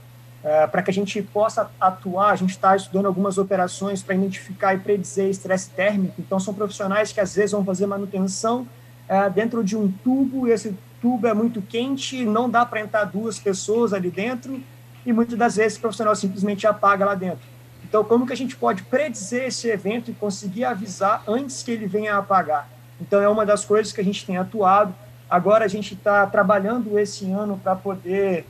para 0.70 0.82
que 0.84 0.92
a 0.92 0.94
gente 0.94 1.22
possa 1.22 1.72
atuar, 1.82 2.32
a 2.32 2.36
gente 2.36 2.52
está 2.52 2.76
estudando 2.76 3.08
algumas 3.08 3.38
operações 3.38 4.04
para 4.04 4.16
identificar 4.16 4.76
e 4.76 4.80
predizer 4.80 5.30
estresse 5.30 5.70
térmico, 5.70 6.16
então 6.20 6.40
são 6.40 6.54
profissionais 6.54 7.12
que 7.12 7.20
às 7.20 7.36
vezes 7.36 7.54
vão 7.54 7.66
fazer 7.66 7.88
manutenção 7.88 8.68
é, 9.08 9.30
dentro 9.30 9.64
de 9.64 9.76
um 9.76 9.92
tubo, 9.92 10.48
esse 10.48 10.76
tubo 11.02 11.28
é 11.28 11.34
muito 11.34 11.62
quente, 11.62 12.26
não 12.26 12.50
dá 12.50 12.66
para 12.66 12.82
entrar 12.82 13.04
duas 13.06 13.38
pessoas 13.38 13.94
ali 13.94 14.10
dentro, 14.10 14.62
e 15.06 15.12
muitas 15.12 15.38
das 15.38 15.58
vezes 15.58 15.78
o 15.78 15.82
profissional 15.82 16.16
simplesmente 16.16 16.66
apaga 16.66 17.06
lá 17.06 17.16
dentro. 17.16 17.46
Então, 17.84 18.04
como 18.04 18.26
que 18.26 18.34
a 18.34 18.38
gente 18.38 18.56
pode 18.56 18.84
predizer 18.84 19.46
esse 19.48 19.68
evento 19.70 20.10
e 20.10 20.14
conseguir 20.14 20.66
avisar 20.66 21.24
antes 21.28 21.62
que 21.62 21.72
ele 21.72 21.86
venha 21.86 22.16
a 22.16 22.18
apagar? 22.20 22.70
Então, 23.00 23.22
é 23.22 23.28
uma 23.28 23.46
das 23.46 23.66
coisas 23.66 23.92
que 23.92 24.02
a 24.02 24.04
gente 24.04 24.26
tem 24.26 24.38
atuado. 24.38 24.96
Agora, 25.30 25.66
a 25.66 25.68
gente 25.68 25.94
está 25.94 26.26
trabalhando 26.26 26.98
esse 26.98 27.30
ano 27.30 27.60
para 27.62 27.76
poder 27.76 28.46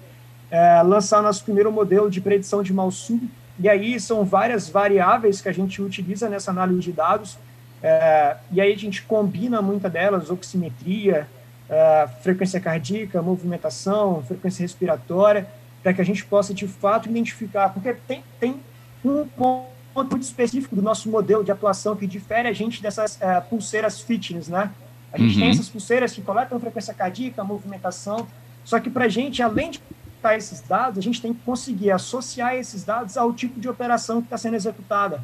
é, 0.52 0.82
lançar 0.84 1.22
nosso 1.22 1.44
primeiro 1.44 1.72
modelo 1.72 2.10
de 2.10 2.22
predição 2.22 2.62
de 2.62 2.72
mal 2.72 2.92
súbito. 2.92 3.34
E 3.60 3.68
aí 3.68 4.00
são 4.00 4.24
várias 4.24 4.70
variáveis 4.70 5.42
que 5.42 5.50
a 5.50 5.52
gente 5.52 5.82
utiliza 5.82 6.30
nessa 6.30 6.52
análise 6.52 6.80
de 6.80 6.92
dados 6.92 7.38
é, 7.84 8.38
e 8.50 8.62
aí 8.62 8.72
a 8.72 8.78
gente 8.78 9.02
combina 9.02 9.62
muita 9.62 9.90
delas, 9.90 10.30
oximetria, 10.30 11.28
uh, 11.70 12.10
frequência 12.22 12.58
cardíaca, 12.58 13.22
movimentação, 13.22 14.24
frequência 14.24 14.62
respiratória, 14.62 15.46
para 15.84 15.94
que 15.94 16.00
a 16.00 16.06
gente 16.06 16.24
possa, 16.24 16.54
de 16.54 16.66
fato, 16.66 17.10
identificar, 17.10 17.74
porque 17.74 17.94
tem, 18.08 18.24
tem 18.40 18.56
um 19.04 19.28
ponto 19.28 19.68
muito 19.96 20.22
específico 20.22 20.78
do 20.78 20.82
nosso 20.82 21.10
modelo 21.10 21.44
de 21.44 21.52
atuação 21.52 21.94
que 21.94 22.08
difere 22.08 22.48
a 22.48 22.54
gente 22.54 22.82
dessas 22.82 23.18
uh, 23.18 23.42
pulseiras 23.50 24.00
fitness, 24.00 24.48
né? 24.48 24.72
A 25.12 25.18
gente 25.18 25.34
uhum. 25.34 25.42
tem 25.42 25.50
essas 25.50 25.68
pulseiras 25.68 26.14
que 26.14 26.22
coletam 26.22 26.58
frequência 26.62 26.94
cardíaca, 26.94 27.44
movimentação, 27.44 28.26
só 28.64 28.80
que 28.80 28.90
para 28.90 29.06
a 29.06 29.10
gente, 29.10 29.44
além 29.44 29.72
de 29.72 29.80
coletar 29.80 30.38
esses 30.38 30.62
dados, 30.62 30.98
a 30.98 31.02
gente 31.02 31.22
tem 31.22 31.34
que 31.34 31.42
conseguir 31.42 31.92
associar 31.92 32.56
esses 32.56 32.86
dados 32.86 33.18
ao 33.18 33.34
tipo 33.34 33.60
de 33.60 33.68
operação 33.68 34.22
que 34.22 34.28
está 34.28 34.38
sendo 34.38 34.56
executada. 34.56 35.22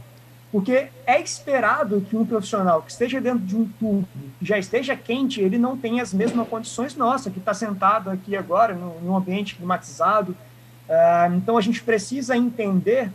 Porque 0.51 0.87
é 1.05 1.21
esperado 1.21 2.01
que 2.01 2.15
um 2.15 2.25
profissional 2.25 2.81
que 2.81 2.91
esteja 2.91 3.21
dentro 3.21 3.39
de 3.39 3.55
um 3.55 3.65
tubo, 3.79 4.07
que 4.39 4.45
já 4.45 4.57
esteja 4.57 4.95
quente, 4.95 5.39
ele 5.39 5.59
não 5.59 5.77
tenha 5.77 6.01
as 6.01 6.11
mesmas 6.11 6.47
condições 6.47 6.95
nossa, 6.95 7.29
que 7.29 7.37
está 7.37 7.53
sentado 7.53 8.09
aqui 8.09 8.35
agora, 8.35 8.73
num 8.73 9.15
ambiente 9.15 9.55
climatizado. 9.55 10.31
Uh, 10.31 11.35
então, 11.35 11.55
a 11.55 11.61
gente 11.61 11.83
precisa 11.83 12.35
entender 12.35 13.11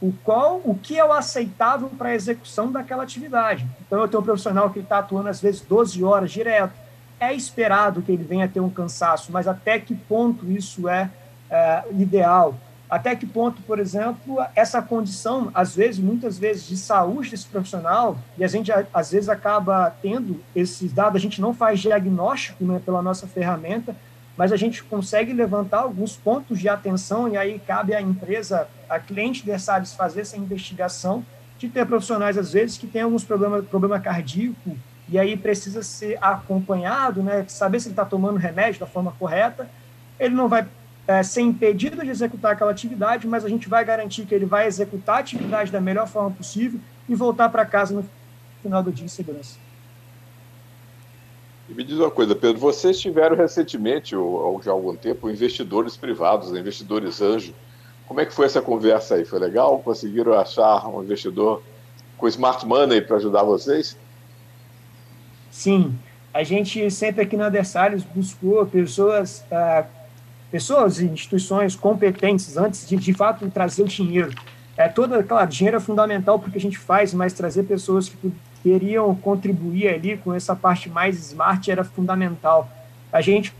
o, 0.00 0.10
qual, 0.24 0.62
o 0.64 0.74
que 0.74 0.98
é 0.98 1.04
o 1.04 1.12
aceitável 1.12 1.90
para 1.90 2.08
a 2.08 2.14
execução 2.14 2.72
daquela 2.72 3.02
atividade. 3.02 3.66
Então, 3.86 4.00
eu 4.00 4.08
tenho 4.08 4.22
um 4.22 4.24
profissional 4.24 4.70
que 4.70 4.78
está 4.78 5.00
atuando, 5.00 5.28
às 5.28 5.40
vezes, 5.40 5.60
12 5.60 6.02
horas 6.02 6.32
direto. 6.32 6.72
É 7.18 7.34
esperado 7.34 8.00
que 8.00 8.10
ele 8.10 8.24
venha 8.24 8.48
ter 8.48 8.60
um 8.60 8.70
cansaço, 8.70 9.30
mas 9.30 9.46
até 9.46 9.78
que 9.78 9.94
ponto 9.94 10.50
isso 10.50 10.88
é, 10.88 11.10
é 11.50 11.84
ideal? 11.92 12.54
Até 12.90 13.14
que 13.14 13.24
ponto, 13.24 13.62
por 13.62 13.78
exemplo, 13.78 14.44
essa 14.56 14.82
condição, 14.82 15.48
às 15.54 15.76
vezes, 15.76 16.00
muitas 16.00 16.38
vezes, 16.38 16.66
de 16.66 16.76
saúde 16.76 17.30
desse 17.30 17.46
profissional, 17.46 18.18
e 18.36 18.42
a 18.42 18.48
gente 18.48 18.72
às 18.92 19.12
vezes 19.12 19.28
acaba 19.28 19.94
tendo 20.02 20.42
esses 20.56 20.92
dados, 20.92 21.14
a 21.14 21.20
gente 21.20 21.40
não 21.40 21.54
faz 21.54 21.78
diagnóstico 21.78 22.64
né, 22.64 22.80
pela 22.84 23.00
nossa 23.00 23.28
ferramenta, 23.28 23.94
mas 24.36 24.50
a 24.50 24.56
gente 24.56 24.82
consegue 24.82 25.32
levantar 25.32 25.80
alguns 25.80 26.16
pontos 26.16 26.58
de 26.58 26.68
atenção, 26.68 27.28
e 27.28 27.36
aí 27.36 27.60
cabe 27.60 27.94
à 27.94 28.02
empresa, 28.02 28.66
a 28.88 28.98
cliente 28.98 29.46
Versalhes, 29.46 29.94
fazer 29.94 30.22
essa 30.22 30.36
investigação, 30.36 31.24
de 31.58 31.68
ter 31.68 31.86
profissionais, 31.86 32.36
às 32.36 32.52
vezes, 32.52 32.76
que 32.76 32.88
têm 32.88 33.02
alguns 33.02 33.22
problemas 33.22 33.64
problema 33.66 34.00
cardíaco, 34.00 34.76
e 35.08 35.16
aí 35.16 35.36
precisa 35.36 35.82
ser 35.82 36.18
acompanhado, 36.20 37.22
né, 37.22 37.44
saber 37.46 37.78
se 37.78 37.86
ele 37.86 37.92
está 37.92 38.04
tomando 38.04 38.36
remédio 38.36 38.80
da 38.80 38.86
forma 38.86 39.12
correta, 39.16 39.68
ele 40.18 40.34
não 40.34 40.48
vai 40.48 40.66
é, 41.10 41.24
ser 41.24 41.40
impedido 41.40 42.04
de 42.04 42.08
executar 42.08 42.52
aquela 42.52 42.70
atividade, 42.70 43.26
mas 43.26 43.44
a 43.44 43.48
gente 43.48 43.68
vai 43.68 43.84
garantir 43.84 44.24
que 44.24 44.32
ele 44.32 44.46
vai 44.46 44.68
executar 44.68 45.16
a 45.16 45.18
atividade 45.18 45.72
da 45.72 45.80
melhor 45.80 46.06
forma 46.06 46.30
possível 46.30 46.78
e 47.08 47.16
voltar 47.16 47.48
para 47.48 47.66
casa 47.66 47.92
no 47.92 48.08
final 48.62 48.80
do 48.80 48.92
dia 48.92 49.06
em 49.06 49.08
segurança. 49.08 49.58
E 51.68 51.74
me 51.74 51.82
diz 51.82 51.98
uma 51.98 52.12
coisa, 52.12 52.36
Pedro, 52.36 52.60
vocês 52.60 53.00
tiveram 53.00 53.34
recentemente, 53.34 54.14
ou, 54.14 54.62
já 54.62 54.70
há 54.70 54.74
algum 54.74 54.94
tempo, 54.94 55.28
investidores 55.28 55.96
privados, 55.96 56.56
investidores 56.56 57.20
anjo. 57.20 57.52
Como 58.06 58.20
é 58.20 58.26
que 58.26 58.32
foi 58.32 58.46
essa 58.46 58.62
conversa 58.62 59.16
aí? 59.16 59.24
Foi 59.24 59.40
legal? 59.40 59.80
Conseguiram 59.80 60.38
achar 60.38 60.86
um 60.88 61.02
investidor 61.02 61.60
com 62.16 62.28
smart 62.28 62.64
money 62.64 63.00
para 63.00 63.16
ajudar 63.16 63.42
vocês? 63.42 63.96
Sim, 65.50 65.98
a 66.32 66.44
gente 66.44 66.88
sempre 66.88 67.22
aqui 67.22 67.36
na 67.36 67.46
Adversários 67.46 68.04
buscou 68.04 68.64
pessoas 68.64 69.44
ah, 69.50 69.86
pessoas 70.50 71.00
e 71.00 71.06
instituições 71.06 71.76
competentes 71.76 72.56
antes 72.56 72.88
de, 72.88 72.96
de 72.96 73.12
fato, 73.12 73.48
trazer 73.50 73.82
o 73.82 73.86
dinheiro. 73.86 74.30
É 74.76 74.88
toda, 74.88 75.22
claro, 75.22 75.48
dinheiro 75.48 75.76
é 75.76 75.80
fundamental 75.80 76.38
porque 76.38 76.58
a 76.58 76.60
gente 76.60 76.78
faz, 76.78 77.12
mas 77.12 77.32
trazer 77.32 77.64
pessoas 77.64 78.08
que 78.08 78.32
poderiam 78.62 79.14
contribuir 79.14 79.88
ali 79.88 80.16
com 80.16 80.34
essa 80.34 80.56
parte 80.56 80.88
mais 80.88 81.18
smart 81.18 81.70
era 81.70 81.84
fundamental. 81.84 82.68
A 83.12 83.20
gente 83.20 83.54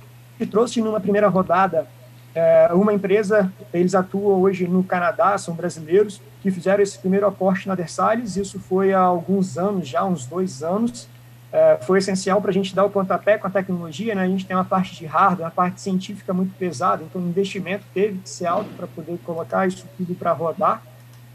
trouxe 0.50 0.80
numa 0.80 1.00
primeira 1.00 1.28
rodada 1.28 1.86
é, 2.34 2.68
uma 2.72 2.92
empresa, 2.92 3.52
eles 3.72 3.94
atuam 3.94 4.40
hoje 4.40 4.66
no 4.66 4.84
Canadá, 4.84 5.36
são 5.36 5.54
brasileiros, 5.54 6.20
que 6.40 6.50
fizeram 6.50 6.82
esse 6.82 6.98
primeiro 6.98 7.26
aporte 7.26 7.66
na 7.68 7.74
Versalhes, 7.74 8.36
isso 8.36 8.58
foi 8.58 8.92
há 8.92 9.00
alguns 9.00 9.58
anos 9.58 9.88
já, 9.88 10.04
uns 10.04 10.26
dois 10.26 10.62
anos, 10.62 11.08
é, 11.52 11.78
foi 11.82 11.98
essencial 11.98 12.40
para 12.40 12.50
a 12.50 12.54
gente 12.54 12.74
dar 12.74 12.84
o 12.84 12.90
pontapé 12.90 13.36
com 13.36 13.46
a 13.46 13.50
tecnologia, 13.50 14.14
né? 14.14 14.22
A 14.22 14.28
gente 14.28 14.46
tem 14.46 14.56
uma 14.56 14.64
parte 14.64 14.94
de 14.94 15.04
hardware, 15.04 15.46
uma 15.46 15.50
parte 15.50 15.80
científica 15.80 16.32
muito 16.32 16.56
pesada, 16.56 17.02
então 17.02 17.20
o 17.20 17.28
investimento 17.28 17.84
teve 17.92 18.18
que 18.18 18.28
ser 18.28 18.46
alto 18.46 18.70
para 18.76 18.86
poder 18.86 19.18
colocar 19.24 19.66
isso 19.66 19.84
tudo 19.96 20.14
para 20.14 20.32
rodar. 20.32 20.82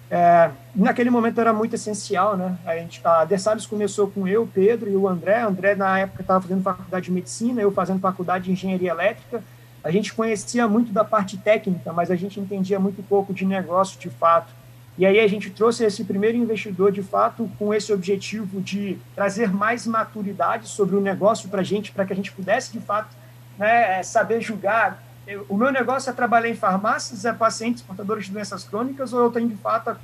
É, 0.10 0.52
naquele 0.76 1.10
momento 1.10 1.42
era 1.42 1.52
muito 1.52 1.76
essencial, 1.76 2.38
né? 2.38 2.58
A 2.66 2.76
gente, 2.78 3.02
a 3.04 3.26
Dessalles 3.26 3.66
começou 3.66 4.10
com 4.10 4.28
eu, 4.28 4.48
Pedro 4.48 4.90
e 4.90 4.96
o 4.96 5.08
André. 5.08 5.44
O 5.44 5.50
André 5.50 5.76
na 5.76 6.00
época 6.00 6.22
estava 6.22 6.42
fazendo 6.42 6.64
faculdade 6.64 7.06
de 7.06 7.12
medicina, 7.12 7.62
eu 7.62 7.72
fazendo 7.72 8.00
faculdade 8.00 8.46
de 8.46 8.52
engenharia 8.52 8.92
elétrica. 8.92 9.44
A 9.84 9.92
gente 9.92 10.14
conhecia 10.14 10.68
muito 10.68 10.92
da 10.92 11.04
parte 11.04 11.38
técnica, 11.38 11.92
mas 11.92 12.10
a 12.10 12.16
gente 12.16 12.40
entendia 12.40 12.80
muito 12.80 13.04
pouco 13.04 13.34
de 13.34 13.46
negócio 13.46 14.00
de 14.00 14.10
fato. 14.10 14.52
E 14.98 15.06
aí 15.06 15.20
a 15.20 15.28
gente 15.28 15.50
trouxe 15.50 15.84
esse 15.84 16.06
primeiro 16.06 16.38
investidor, 16.38 16.92
de 16.92 17.04
fato, 17.04 17.50
com 17.60 17.74
esse 17.74 17.92
objetivo 17.92 18.62
de 18.62 18.98
trazer 19.14 19.52
mais 19.52 19.86
maturidade 19.86 20.68
sobre 20.70 20.96
o 20.96 21.02
negócio 21.02 21.50
para 21.50 21.62
a 21.62 21.64
gente, 21.64 21.92
para 21.92 22.06
que 22.06 22.14
a 22.14 22.16
gente 22.16 22.32
pudesse, 22.32 22.72
de 22.72 22.80
fato, 22.80 23.10
né, 23.58 24.02
saber 24.04 24.40
julgar. 24.42 25.04
Eu, 25.28 25.46
o 25.50 25.58
meu 25.58 25.72
negócio 25.72 26.10
é 26.10 26.14
trabalhar 26.14 26.48
em 26.48 26.56
farmácias, 26.56 27.26
é 27.26 27.34
pacientes 27.34 27.82
portadores 27.82 28.26
de 28.26 28.32
doenças 28.32 28.64
crônicas, 28.64 29.12
ou 29.12 29.22
eu 29.22 29.32
tenho, 29.32 29.50
de 29.50 29.58
fato, 29.58 29.98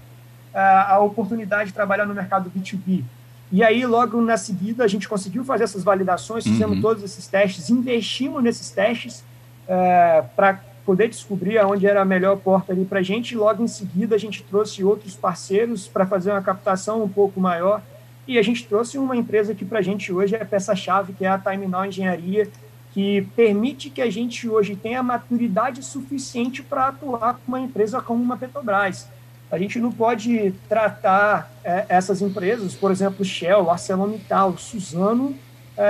a, 0.54 0.94
a 0.94 1.00
oportunidade 1.00 1.70
de 1.70 1.74
trabalhar 1.74 2.06
no 2.06 2.14
mercado 2.14 2.52
B2B. 2.52 3.04
E 3.50 3.64
aí, 3.64 3.86
logo 3.86 4.22
na 4.22 4.36
seguida, 4.36 4.84
a 4.84 4.88
gente 4.88 5.08
conseguiu 5.08 5.44
fazer 5.46 5.64
essas 5.64 5.84
validações, 5.84 6.44
fizemos 6.44 6.78
uhum. 6.78 6.82
todos 6.82 7.04
esses 7.04 7.28
testes, 7.28 7.70
investimos 7.70 8.44
nesses 8.44 8.72
testes 8.72 9.24
é, 9.68 10.24
para 10.36 10.60
poder 10.92 11.08
descobrir 11.08 11.58
aonde 11.58 11.88
era 11.88 12.02
a 12.02 12.06
melhor 12.06 12.36
porta 12.36 12.74
ali 12.74 12.84
para 12.84 13.00
a 13.00 13.02
gente. 13.02 13.34
Logo 13.34 13.64
em 13.64 13.68
seguida 13.68 14.14
a 14.14 14.20
gente 14.20 14.44
trouxe 14.44 14.84
outros 14.84 15.16
parceiros 15.16 15.88
para 15.88 16.06
fazer 16.06 16.32
uma 16.32 16.42
captação 16.42 17.02
um 17.02 17.08
pouco 17.08 17.40
maior. 17.40 17.82
E 18.28 18.38
a 18.38 18.42
gente 18.42 18.68
trouxe 18.68 18.98
uma 18.98 19.16
empresa 19.16 19.56
que 19.56 19.64
para 19.64 19.80
a 19.80 19.82
gente 19.82 20.12
hoje 20.12 20.36
é 20.36 20.44
peça-chave, 20.44 21.14
que 21.14 21.24
é 21.24 21.30
a 21.30 21.40
Time 21.40 21.66
Now 21.66 21.86
Engenharia, 21.86 22.50
que 22.94 23.22
permite 23.38 23.90
que 23.90 24.02
a 24.02 24.12
gente 24.12 24.50
hoje 24.50 24.76
tenha 24.76 25.02
maturidade 25.02 25.82
suficiente 25.82 26.62
para 26.62 26.90
atuar 26.90 27.36
com 27.36 27.48
uma 27.48 27.62
empresa 27.62 28.02
como 28.02 28.22
uma 28.22 28.36
Petrobras. 28.36 29.08
A 29.50 29.58
gente 29.58 29.80
não 29.80 29.94
pode 29.94 30.54
tratar 30.68 31.50
é, 31.64 31.86
essas 31.88 32.22
empresas, 32.22 32.76
por 32.76 32.92
exemplo, 32.92 33.24
Shell, 33.24 33.72
ArcelorMittal, 33.72 34.58
Suzano, 34.58 35.34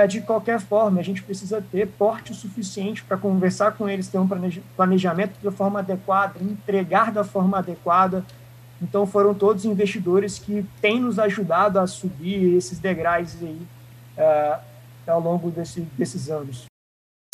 de 0.08 0.20
qualquer 0.20 0.60
forma, 0.60 1.00
a 1.00 1.02
gente 1.02 1.22
precisa 1.22 1.62
ter 1.70 1.86
porte 1.86 2.32
suficiente 2.34 3.02
para 3.02 3.16
conversar 3.16 3.72
com 3.72 3.88
eles, 3.88 4.08
ter 4.08 4.18
um 4.18 4.28
planejamento 4.76 5.34
da 5.42 5.50
forma 5.50 5.80
adequada, 5.80 6.34
entregar 6.40 7.12
da 7.12 7.24
forma 7.24 7.58
adequada. 7.58 8.24
Então, 8.80 9.06
foram 9.06 9.34
todos 9.34 9.64
investidores 9.64 10.38
que 10.38 10.64
têm 10.80 11.00
nos 11.00 11.18
ajudado 11.18 11.78
a 11.78 11.86
subir 11.86 12.56
esses 12.56 12.78
degraus 12.78 13.36
aí 13.40 13.60
é, 14.16 14.58
ao 15.06 15.20
longo 15.20 15.50
desse, 15.50 15.80
desses 15.96 16.30
anos. 16.30 16.64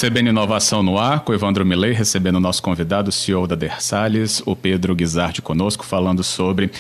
Recebendo 0.01 0.29
inovação 0.29 0.81
no 0.81 0.97
ar, 0.97 1.25
com 1.25 1.35
Evandro 1.35 1.67
Milley, 1.67 1.93
recebendo 1.93 2.37
o 2.37 2.41
nosso 2.41 2.63
convidado, 2.63 3.09
o 3.09 3.13
CEO 3.13 3.49
da 3.49 3.57
Dersalles, 3.57 4.41
o 4.47 4.55
Pedro 4.55 4.95
Guizardi 4.95 5.43
conosco, 5.43 5.85
falando 5.85 6.23
sobre 6.23 6.71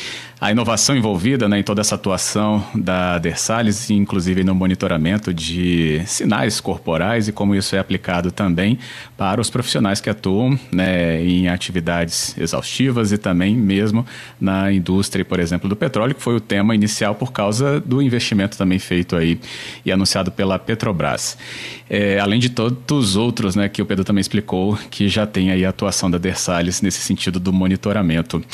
a 0.40 0.52
inovação 0.52 0.97
envolvida 0.97 1.49
né, 1.49 1.59
em 1.59 1.62
toda 1.64 1.80
essa 1.80 1.97
atuação 1.97 2.64
da 2.73 3.18
Dersalles, 3.18 3.90
inclusive 3.90 4.45
no 4.45 4.54
monitoramento 4.54 5.35
de 5.35 6.00
sinais 6.07 6.61
corporais 6.61 7.26
e 7.26 7.33
como 7.33 7.57
isso 7.57 7.75
é 7.75 7.78
aplicado 7.80 8.30
também 8.30 8.78
para 9.16 9.40
os 9.40 9.50
profissionais 9.50 10.00
que 10.00 10.09
atuam 10.09 10.59
né, 10.71 11.21
em 11.21 11.49
atividades 11.49 12.37
exaustivas 12.38 13.11
e 13.11 13.18
também 13.18 13.57
mesmo 13.57 14.07
na 14.40 14.73
indústria, 14.73 15.25
por 15.25 15.40
exemplo, 15.40 15.68
do 15.68 15.75
petróleo, 15.75 16.14
que 16.14 16.23
foi 16.23 16.37
o 16.37 16.40
tema 16.40 16.73
inicial 16.73 17.16
por 17.16 17.33
causa 17.33 17.80
do 17.80 18.00
investimento 18.00 18.57
também 18.57 18.78
feito 18.78 19.16
aí 19.16 19.40
e 19.85 19.90
anunciado 19.90 20.30
pela 20.30 20.57
Petrobras. 20.57 21.37
É, 21.90 22.21
além 22.21 22.38
de 22.38 22.50
todos 22.50 22.76
os 22.90 23.16
outros, 23.16 23.57
né, 23.57 23.68
que 23.68 23.83
o 23.83 23.87
Pedro 23.87 24.04
também 24.04 24.21
explicou, 24.21 24.78
que 24.90 25.09
já 25.09 25.26
tem 25.26 25.50
aí 25.50 25.64
a 25.64 25.71
atuação 25.71 26.09
da 26.09 26.18
Dersalles 26.18 26.80
nesse 26.80 27.00
sentido 27.00 27.40
do 27.40 27.52
monitoramento. 27.52 28.45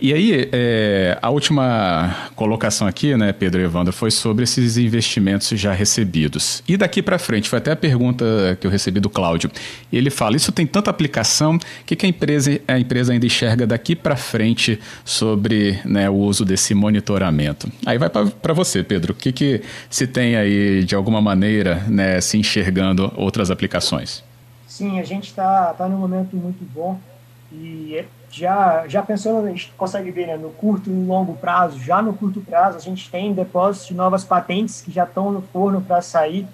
E 0.00 0.12
aí, 0.12 0.48
é, 0.52 1.16
a 1.22 1.29
última 1.30 2.30
colocação 2.34 2.86
aqui, 2.86 3.16
né, 3.16 3.32
Pedro 3.32 3.60
Evandro, 3.60 3.92
foi 3.92 4.10
sobre 4.10 4.44
esses 4.44 4.76
investimentos 4.76 5.48
já 5.50 5.72
recebidos. 5.72 6.62
E 6.66 6.76
daqui 6.76 7.02
para 7.02 7.18
frente, 7.18 7.48
foi 7.48 7.58
até 7.58 7.72
a 7.72 7.76
pergunta 7.76 8.24
que 8.60 8.66
eu 8.66 8.70
recebi 8.70 9.00
do 9.00 9.10
Cláudio. 9.10 9.50
Ele 9.92 10.10
fala: 10.10 10.36
isso 10.36 10.50
tem 10.52 10.66
tanta 10.66 10.90
aplicação, 10.90 11.56
o 11.56 11.60
que, 11.84 11.94
que 11.94 12.06
a, 12.06 12.08
empresa, 12.08 12.60
a 12.66 12.78
empresa 12.78 13.12
ainda 13.12 13.26
enxerga 13.26 13.66
daqui 13.66 13.94
para 13.94 14.16
frente 14.16 14.80
sobre 15.04 15.78
né, 15.84 16.08
o 16.08 16.14
uso 16.14 16.44
desse 16.44 16.74
monitoramento? 16.74 17.70
Aí 17.86 17.98
vai 17.98 18.08
para 18.08 18.54
você, 18.54 18.82
Pedro. 18.82 19.12
O 19.12 19.16
que, 19.16 19.30
que 19.32 19.62
se 19.88 20.06
tem 20.06 20.36
aí, 20.36 20.84
de 20.84 20.94
alguma 20.94 21.20
maneira, 21.20 21.84
né, 21.86 22.20
se 22.20 22.38
enxergando? 22.38 23.10
outras 23.16 23.50
aplicações? 23.50 24.24
Sim, 24.66 24.98
a 24.98 25.04
gente 25.04 25.28
está 25.28 25.74
tá 25.74 25.88
num 25.88 25.98
momento 25.98 26.36
muito 26.36 26.64
bom 26.64 26.98
e 27.52 28.04
já, 28.30 28.86
já 28.86 29.02
pensando, 29.02 29.44
a 29.46 29.50
gente 29.50 29.72
consegue 29.76 30.10
ver 30.10 30.26
né, 30.26 30.36
no 30.36 30.50
curto 30.50 30.88
e 30.88 30.92
no 30.92 31.06
longo 31.06 31.34
prazo, 31.34 31.78
já 31.80 32.00
no 32.00 32.12
curto 32.12 32.40
prazo 32.40 32.76
a 32.76 32.80
gente 32.80 33.10
tem 33.10 33.32
depósitos 33.32 33.88
de 33.88 33.94
novas 33.94 34.24
patentes 34.24 34.80
que 34.80 34.90
já 34.92 35.04
estão 35.04 35.32
no 35.32 35.42
forno 35.42 35.80
para 35.80 36.00
sair. 36.00 36.46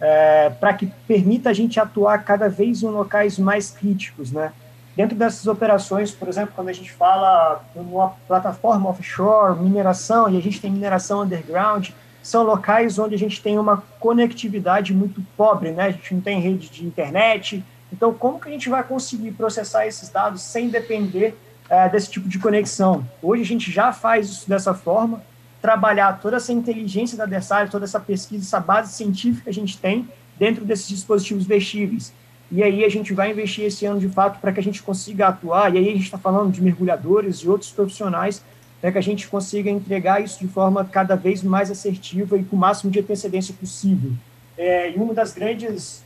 é, 0.00 0.50
para 0.50 0.74
que 0.74 0.86
permita 1.06 1.50
a 1.50 1.52
gente 1.52 1.78
atuar 1.78 2.18
cada 2.24 2.48
vez 2.48 2.82
em 2.82 2.88
locais 2.88 3.38
mais 3.38 3.70
críticos, 3.70 4.32
né? 4.32 4.52
Dentro 4.96 5.16
dessas 5.16 5.46
operações, 5.46 6.12
por 6.12 6.28
exemplo, 6.28 6.52
quando 6.54 6.68
a 6.68 6.72
gente 6.72 6.92
fala 6.92 7.64
uma 7.74 8.10
plataforma 8.28 8.90
offshore, 8.90 9.58
mineração, 9.58 10.28
e 10.28 10.36
a 10.36 10.42
gente 10.42 10.60
tem 10.60 10.70
mineração 10.70 11.22
underground, 11.22 11.90
são 12.22 12.42
locais 12.42 12.98
onde 12.98 13.14
a 13.14 13.18
gente 13.18 13.42
tem 13.42 13.58
uma 13.58 13.82
conectividade 13.98 14.94
muito 14.94 15.20
pobre, 15.36 15.72
né? 15.72 15.86
A 15.86 15.90
gente 15.90 16.14
não 16.14 16.20
tem 16.20 16.40
rede 16.40 16.68
de 16.68 16.86
internet. 16.86 17.62
Então, 17.92 18.12
como 18.12 18.40
que 18.40 18.48
a 18.48 18.52
gente 18.52 18.68
vai 18.68 18.82
conseguir 18.82 19.32
processar 19.32 19.86
esses 19.86 20.08
dados 20.08 20.42
sem 20.42 20.68
depender 20.68 21.36
é, 21.68 21.88
desse 21.88 22.10
tipo 22.10 22.28
de 22.28 22.38
conexão? 22.38 23.06
Hoje 23.22 23.42
a 23.42 23.46
gente 23.46 23.70
já 23.70 23.92
faz 23.92 24.28
isso 24.28 24.48
dessa 24.48 24.74
forma, 24.74 25.22
trabalhar 25.60 26.20
toda 26.20 26.36
essa 26.36 26.52
inteligência 26.52 27.16
da 27.16 27.26
Versalhes, 27.26 27.70
toda 27.70 27.84
essa 27.84 28.00
pesquisa, 28.00 28.44
essa 28.44 28.60
base 28.60 28.92
científica 28.92 29.44
que 29.44 29.50
a 29.50 29.54
gente 29.54 29.78
tem 29.78 30.08
dentro 30.38 30.64
desses 30.64 30.88
dispositivos 30.88 31.46
vestíveis. 31.46 32.12
E 32.50 32.62
aí 32.62 32.84
a 32.84 32.88
gente 32.88 33.12
vai 33.12 33.30
investir 33.30 33.64
esse 33.64 33.86
ano 33.86 33.98
de 33.98 34.08
fato 34.08 34.38
para 34.40 34.52
que 34.52 34.60
a 34.60 34.62
gente 34.62 34.82
consiga 34.82 35.28
atuar. 35.28 35.74
E 35.74 35.78
aí 35.78 35.88
a 35.88 35.92
gente 35.92 36.04
está 36.04 36.18
falando 36.18 36.52
de 36.52 36.62
mergulhadores 36.62 37.38
e 37.38 37.48
outros 37.48 37.70
profissionais 37.70 38.42
para 38.80 38.92
que 38.92 38.98
a 38.98 39.02
gente 39.02 39.26
consiga 39.28 39.70
entregar 39.70 40.22
isso 40.22 40.38
de 40.38 40.46
forma 40.46 40.84
cada 40.84 41.16
vez 41.16 41.42
mais 41.42 41.70
assertiva 41.70 42.36
e 42.36 42.44
com 42.44 42.54
o 42.54 42.58
máximo 42.58 42.90
de 42.90 43.00
antecedência 43.00 43.54
possível. 43.58 44.12
É, 44.58 44.90
e 44.90 44.96
uma 44.96 45.14
das 45.14 45.32
grandes, 45.32 46.04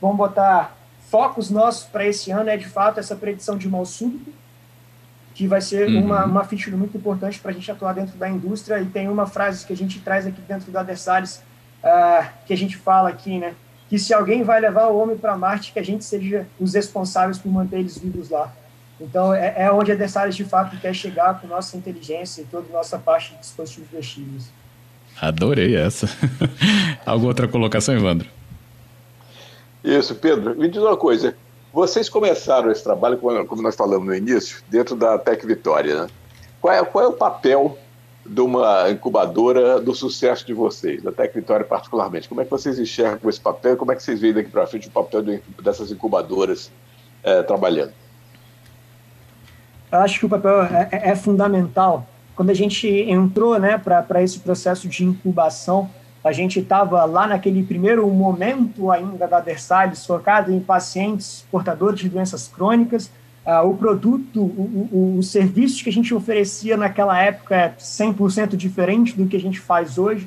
vamos 0.00 0.16
botar, 0.16 0.76
focos 1.10 1.50
nossos 1.50 1.84
para 1.84 2.06
esse 2.06 2.30
ano 2.30 2.50
é, 2.50 2.56
de 2.56 2.66
fato, 2.66 2.98
essa 3.00 3.14
predição 3.14 3.56
de 3.56 3.68
mal 3.68 3.84
súbito, 3.84 4.32
que 5.34 5.46
vai 5.46 5.60
ser 5.60 5.88
uhum. 5.88 6.04
uma, 6.04 6.24
uma 6.24 6.44
feature 6.44 6.76
muito 6.76 6.96
importante 6.96 7.40
para 7.40 7.50
a 7.50 7.54
gente 7.54 7.70
atuar 7.70 7.92
dentro 7.92 8.16
da 8.16 8.28
indústria. 8.28 8.80
E 8.80 8.86
tem 8.86 9.08
uma 9.08 9.26
frase 9.26 9.66
que 9.66 9.72
a 9.72 9.76
gente 9.76 10.00
traz 10.00 10.26
aqui 10.26 10.40
dentro 10.42 10.70
do 10.70 10.78
Adversários, 10.78 11.40
uh, 11.82 12.26
que 12.46 12.52
a 12.52 12.56
gente 12.56 12.76
fala 12.76 13.08
aqui, 13.08 13.38
né? 13.38 13.54
Que 13.88 13.98
se 13.98 14.14
alguém 14.14 14.42
vai 14.42 14.60
levar 14.60 14.86
o 14.86 14.98
homem 14.98 15.16
para 15.16 15.36
Marte, 15.36 15.72
que 15.72 15.78
a 15.78 15.84
gente 15.84 16.04
seja 16.04 16.46
os 16.58 16.74
responsáveis 16.74 17.38
por 17.38 17.50
manter 17.50 17.80
eles 17.80 17.98
vivos 17.98 18.30
lá. 18.30 18.52
Então, 19.00 19.34
é, 19.34 19.54
é 19.56 19.72
onde 19.72 19.90
a 19.90 19.94
Adversários 19.94 20.36
de 20.36 20.44
fato 20.44 20.76
quer 20.78 20.94
chegar 20.94 21.40
com 21.40 21.48
nossa 21.48 21.76
inteligência 21.76 22.42
e 22.42 22.44
toda 22.44 22.68
a 22.70 22.72
nossa 22.72 22.96
parte 22.96 23.32
de 23.32 23.40
dispositivos 23.40 23.90
vestíveis. 23.90 24.50
Adorei 25.20 25.76
essa. 25.76 26.08
Alguma 27.04 27.28
outra 27.28 27.48
colocação, 27.48 27.94
Evandro? 27.94 28.28
Isso, 29.84 30.14
Pedro. 30.14 30.56
Me 30.56 30.66
diz 30.66 30.82
uma 30.82 30.96
coisa. 30.96 31.36
Vocês 31.70 32.08
começaram 32.08 32.70
esse 32.70 32.82
trabalho, 32.82 33.18
como 33.18 33.60
nós 33.60 33.76
falamos 33.76 34.06
no 34.06 34.14
início, 34.14 34.62
dentro 34.68 34.96
da 34.96 35.18
Tec 35.18 35.44
Vitória. 35.44 36.02
Né? 36.02 36.08
Qual, 36.60 36.72
é, 36.72 36.82
qual 36.82 37.04
é 37.04 37.08
o 37.08 37.12
papel 37.12 37.76
de 38.24 38.40
uma 38.40 38.88
incubadora 38.90 39.78
do 39.80 39.94
sucesso 39.94 40.46
de 40.46 40.54
vocês, 40.54 41.02
da 41.02 41.12
Tec 41.12 41.34
Vitória 41.34 41.66
particularmente? 41.66 42.28
Como 42.28 42.40
é 42.40 42.44
que 42.44 42.50
vocês 42.50 42.78
enxergam 42.78 43.28
esse 43.28 43.40
papel? 43.40 43.76
Como 43.76 43.92
é 43.92 43.96
que 43.96 44.02
vocês 44.02 44.20
veem 44.20 44.32
daqui 44.32 44.50
para 44.50 44.66
frente 44.66 44.88
o 44.88 44.90
papel 44.90 45.22
dessas 45.62 45.90
incubadoras 45.90 46.70
é, 47.22 47.42
trabalhando? 47.42 47.92
Eu 49.92 49.98
acho 49.98 50.18
que 50.18 50.26
o 50.26 50.28
papel 50.28 50.62
é, 50.62 50.88
é, 50.90 51.10
é 51.10 51.16
fundamental. 51.16 52.08
Quando 52.34 52.50
a 52.50 52.54
gente 52.54 52.88
entrou 52.88 53.58
né, 53.58 53.76
para 53.78 54.22
esse 54.22 54.38
processo 54.40 54.88
de 54.88 55.04
incubação, 55.04 55.90
a 56.24 56.32
gente 56.32 56.58
estava 56.58 57.04
lá 57.04 57.26
naquele 57.26 57.62
primeiro 57.62 58.08
momento 58.08 58.90
ainda 58.90 59.28
da 59.28 59.40
Versalhes, 59.40 60.06
focado 60.06 60.50
em 60.50 60.58
pacientes 60.58 61.44
portadores 61.50 62.00
de 62.00 62.08
doenças 62.08 62.48
crônicas. 62.48 63.10
Uh, 63.44 63.68
o 63.68 63.76
produto, 63.76 64.40
o, 64.40 64.88
o, 64.90 65.18
o, 65.18 65.22
serviço 65.22 65.84
que 65.84 65.90
a 65.90 65.92
gente 65.92 66.14
oferecia 66.14 66.78
naquela 66.78 67.20
época 67.20 67.54
é 67.54 67.74
100% 67.78 68.56
diferente 68.56 69.14
do 69.14 69.26
que 69.26 69.36
a 69.36 69.40
gente 69.40 69.60
faz 69.60 69.98
hoje, 69.98 70.26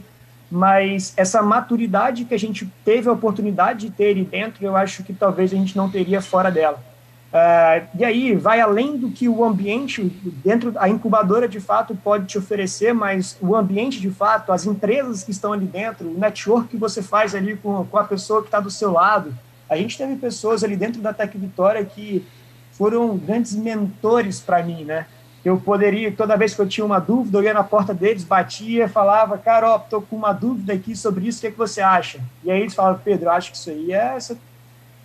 mas 0.52 1.14
essa 1.18 1.42
maturidade 1.42 2.26
que 2.26 2.36
a 2.36 2.40
gente 2.40 2.72
teve 2.86 3.10
a 3.10 3.12
oportunidade 3.12 3.88
de 3.88 3.92
ter 3.92 4.12
ali 4.12 4.24
dentro, 4.24 4.64
eu 4.64 4.78
acho 4.78 5.04
que 5.04 5.14
talvez 5.14 5.52
a 5.52 5.56
gente 5.56 5.76
não 5.76 5.90
teria 5.90 6.22
fora 6.22 6.52
dela. 6.52 6.80
Uh, 7.28 7.86
e 8.00 8.06
aí 8.06 8.36
vai 8.36 8.62
além 8.62 8.98
do 8.98 9.12
que 9.12 9.28
o 9.28 9.44
ambiente 9.44 10.02
dentro 10.46 10.74
a 10.78 10.88
incubadora 10.88 11.46
de 11.46 11.60
fato 11.60 11.94
pode 11.94 12.26
te 12.26 12.38
oferecer, 12.38 12.94
mas 12.94 13.38
o 13.42 13.54
ambiente 13.54 14.00
de 14.00 14.10
fato, 14.10 14.54
as 14.54 14.66
empresas 14.66 15.24
que 15.24 15.32
estão 15.32 15.52
ali 15.52 15.66
dentro, 15.66 16.08
o 16.10 16.18
network 16.18 16.70
que 16.70 16.78
você 16.78 17.02
faz 17.02 17.36
ali 17.36 17.58
com, 17.58 17.86
com 17.86 17.98
a 17.98 18.06
pessoa 18.06 18.42
que 18.42 18.48
está 18.48 18.62
do 18.62 18.72
seu 18.72 18.92
lado. 18.92 19.34
A 19.70 19.76
gente 19.76 19.98
teve 19.98 20.16
pessoas 20.16 20.64
ali 20.64 20.78
dentro 20.78 21.02
da 21.02 21.12
Tec 21.12 21.38
Vitória 21.38 21.84
que 21.84 22.26
foram 22.72 23.18
grandes 23.18 23.54
mentores 23.54 24.40
para 24.40 24.64
mim, 24.64 24.86
né? 24.86 25.06
Eu 25.44 25.58
poderia, 25.58 26.12
toda 26.12 26.38
vez 26.38 26.54
que 26.54 26.62
eu 26.62 26.68
tinha 26.68 26.86
uma 26.86 27.00
dúvida, 27.00 27.38
eu 27.38 27.44
ia 27.44 27.54
na 27.54 27.64
porta 27.64 27.94
deles, 27.94 28.24
batia, 28.24 28.88
falava, 28.88 29.38
cara, 29.38 29.76
ó, 29.76 29.80
tô 29.80 30.02
com 30.02 30.16
uma 30.16 30.32
dúvida 30.32 30.74
aqui 30.74 30.96
sobre 30.96 31.28
isso, 31.28 31.40
o 31.40 31.42
que, 31.42 31.48
é 31.48 31.52
que 31.52 31.58
você 31.58 31.82
acha? 31.82 32.20
E 32.44 32.52
aí 32.52 32.62
eles 32.62 32.74
falavam, 32.74 33.02
Pedro, 33.04 33.30
acho 33.30 33.52
que 33.52 33.58
isso 33.58 33.70
aí 33.70 33.92
é, 33.92 34.18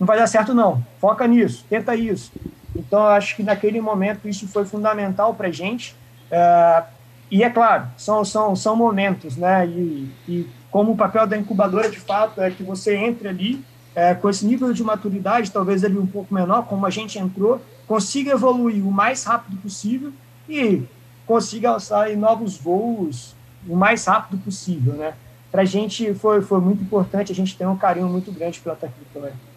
não 0.03 0.07
vai 0.07 0.19
dar 0.19 0.27
certo 0.27 0.53
não, 0.53 0.85
foca 0.99 1.29
nisso, 1.29 1.65
tenta 1.71 1.95
isso. 1.95 2.33
Então, 2.75 2.99
eu 2.99 3.11
acho 3.11 3.37
que 3.37 3.43
naquele 3.45 3.81
momento 3.81 4.29
isso 4.29 4.49
foi 4.49 4.65
fundamental 4.65 5.33
para 5.33 5.47
a 5.47 5.53
gente. 5.53 5.95
Uh, 6.29 6.85
e 7.31 7.45
é 7.45 7.49
claro, 7.49 7.87
são, 7.97 8.25
são, 8.25 8.57
são 8.57 8.75
momentos, 8.75 9.37
né? 9.37 9.65
E, 9.65 10.11
e, 10.29 10.51
como 10.73 10.91
o 10.91 10.97
papel 10.97 11.25
da 11.25 11.37
incubadora, 11.37 11.89
de 11.89 12.01
fato, 12.01 12.41
é 12.41 12.51
que 12.51 12.65
você 12.65 12.97
entre 12.97 13.29
ali 13.29 13.65
é, 13.95 14.13
com 14.13 14.29
esse 14.29 14.45
nível 14.45 14.73
de 14.73 14.83
maturidade, 14.83 15.53
talvez 15.53 15.85
ali 15.85 15.97
um 15.97 16.07
pouco 16.07 16.35
menor, 16.35 16.67
como 16.67 16.85
a 16.85 16.91
gente 16.91 17.17
entrou, 17.17 17.61
consiga 17.87 18.33
evoluir 18.33 18.85
o 18.85 18.91
mais 18.91 19.23
rápido 19.23 19.57
possível 19.59 20.13
e 20.49 20.83
consiga 21.25 21.69
alçar 21.69 22.11
em 22.11 22.17
novos 22.17 22.57
voos 22.57 23.37
o 23.69 23.77
mais 23.77 24.05
rápido 24.05 24.43
possível, 24.43 24.95
né? 24.95 25.15
Para 25.53 25.63
a 25.63 25.67
gente 25.67 26.13
foi, 26.15 26.43
foi 26.43 26.61
muito 26.61 26.83
importante, 26.83 27.31
a 27.31 27.35
gente 27.35 27.57
tem 27.57 27.69
um 27.69 27.77
carinho 27.77 28.09
muito 28.09 28.33
grande 28.33 28.59
pela 28.59 28.75
Tec 28.75 28.91
Vitória. 28.99 29.52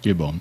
Que 0.00 0.14
bom. 0.14 0.34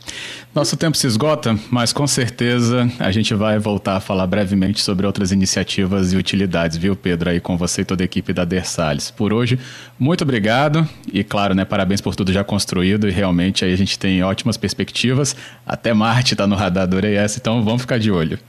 Nosso 0.56 0.78
tempo 0.78 0.96
se 0.96 1.06
esgota, 1.06 1.58
mas 1.70 1.92
com 1.92 2.08
certeza 2.08 2.90
a 2.98 3.12
gente 3.12 3.34
vai 3.34 3.60
voltar 3.60 3.98
a 3.98 4.00
falar 4.00 4.26
brevemente 4.26 4.82
sobre 4.82 5.06
outras 5.06 5.34
iniciativas 5.34 6.14
e 6.14 6.18
utilidades, 6.18 6.78
viu, 6.78 6.96
Pedro, 6.96 7.30
aí 7.30 7.42
com 7.42 7.58
você 7.58 7.82
e 7.82 7.86
toda 7.86 8.02
a 8.02 8.06
equipe 8.06 8.32
da 8.32 8.46
Dersales. 8.46 9.12
Por 9.12 9.34
hoje, 9.34 9.60
muito 10.00 10.24
obrigado 10.24 10.88
e, 11.12 11.26
claro, 11.26 11.54
né, 11.54 11.66
parabéns 11.66 12.00
por 12.00 12.16
tudo 12.16 12.32
já 12.32 12.42
construído 12.42 13.08
e 13.10 13.12
realmente 13.12 13.66
aí 13.66 13.74
a 13.74 13.76
gente 13.76 14.00
tem 14.00 14.24
ótimas 14.24 14.56
perspectivas. 14.56 15.36
Até 15.68 15.94
Marte 15.94 16.36
está 16.36 16.48
no 16.48 16.56
radar 16.56 16.88
do 16.88 16.98
ES, 17.06 17.36
então 17.36 17.62
vamos 17.62 17.82
ficar 17.82 18.00
de 18.00 18.10
olho. 18.10 18.40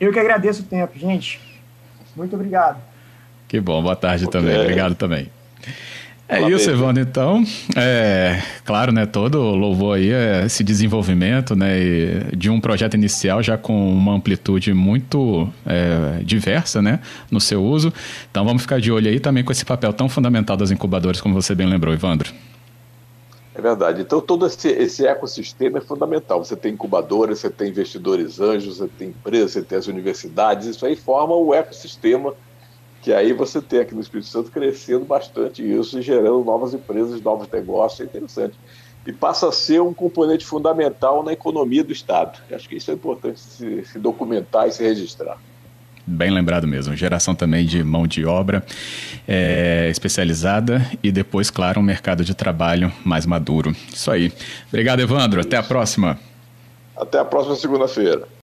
Eu 0.00 0.12
que 0.12 0.18
agradeço 0.18 0.62
o 0.62 0.64
tempo, 0.64 0.98
gente. 0.98 1.40
Muito 2.16 2.34
obrigado. 2.34 2.82
Que 3.46 3.60
bom, 3.60 3.80
boa 3.80 3.94
tarde 3.94 4.24
okay. 4.24 4.40
também. 4.40 4.60
Obrigado 4.60 4.96
também. 4.96 5.30
É 6.28 6.40
isso, 6.50 6.68
Evandro. 6.68 7.00
Então, 7.00 7.44
é 7.76 8.42
claro, 8.64 8.90
né, 8.90 9.06
todo 9.06 9.38
louvor 9.38 9.96
aí 9.96 10.10
é 10.10 10.44
esse 10.44 10.64
desenvolvimento, 10.64 11.54
né, 11.54 11.76
de 12.36 12.50
um 12.50 12.60
projeto 12.60 12.94
inicial 12.94 13.42
já 13.42 13.56
com 13.56 13.88
uma 13.92 14.14
amplitude 14.14 14.74
muito 14.74 15.48
é, 15.64 16.20
diversa, 16.24 16.82
né, 16.82 16.98
no 17.30 17.40
seu 17.40 17.62
uso. 17.62 17.92
Então, 18.28 18.44
vamos 18.44 18.62
ficar 18.62 18.80
de 18.80 18.90
olho 18.90 19.08
aí 19.08 19.20
também 19.20 19.44
com 19.44 19.52
esse 19.52 19.64
papel 19.64 19.92
tão 19.92 20.08
fundamental 20.08 20.56
das 20.56 20.72
incubadoras, 20.72 21.20
como 21.20 21.34
você 21.34 21.54
bem 21.54 21.68
lembrou, 21.68 21.94
Evandro. 21.94 22.32
É 23.54 23.62
verdade. 23.62 24.02
Então, 24.02 24.20
todo 24.20 24.46
esse, 24.46 24.68
esse 24.68 25.06
ecossistema 25.06 25.78
é 25.78 25.80
fundamental. 25.80 26.44
Você 26.44 26.54
tem 26.54 26.74
incubadoras, 26.74 27.38
você 27.38 27.48
tem 27.48 27.70
investidores 27.70 28.38
anjos, 28.38 28.76
você 28.76 28.88
tem 28.98 29.08
empresas, 29.08 29.52
você 29.52 29.62
tem 29.62 29.78
as 29.78 29.86
universidades. 29.86 30.66
Isso 30.66 30.84
aí 30.84 30.94
forma 30.94 31.34
o 31.34 31.54
ecossistema 31.54 32.34
que 33.06 33.12
aí 33.12 33.32
você 33.32 33.62
tem 33.62 33.78
aqui 33.78 33.94
no 33.94 34.00
Espírito 34.00 34.26
Santo 34.26 34.50
crescendo 34.50 35.04
bastante 35.04 35.62
isso 35.62 35.96
e 35.96 36.02
gerando 36.02 36.42
novas 36.42 36.74
empresas, 36.74 37.20
novos 37.20 37.48
negócios, 37.48 38.00
é 38.00 38.02
interessante. 38.02 38.58
E 39.06 39.12
passa 39.12 39.48
a 39.48 39.52
ser 39.52 39.80
um 39.80 39.94
componente 39.94 40.44
fundamental 40.44 41.22
na 41.22 41.32
economia 41.32 41.84
do 41.84 41.92
Estado. 41.92 42.40
Acho 42.50 42.68
que 42.68 42.74
isso 42.74 42.90
é 42.90 42.94
importante 42.94 43.38
se, 43.38 43.84
se 43.84 44.00
documentar 44.00 44.66
e 44.66 44.72
se 44.72 44.82
registrar. 44.82 45.38
Bem 46.04 46.32
lembrado 46.32 46.66
mesmo. 46.66 46.96
Geração 46.96 47.32
também 47.32 47.64
de 47.64 47.84
mão 47.84 48.08
de 48.08 48.24
obra 48.24 48.66
é, 49.28 49.86
especializada 49.88 50.84
e 51.00 51.12
depois, 51.12 51.48
claro, 51.48 51.78
um 51.78 51.84
mercado 51.84 52.24
de 52.24 52.34
trabalho 52.34 52.92
mais 53.04 53.24
maduro. 53.24 53.70
Isso 53.88 54.10
aí. 54.10 54.32
Obrigado, 54.66 54.98
Evandro. 54.98 55.40
Até 55.40 55.56
a 55.56 55.62
próxima. 55.62 56.18
Até 56.96 57.20
a 57.20 57.24
próxima 57.24 57.54
segunda-feira. 57.54 58.26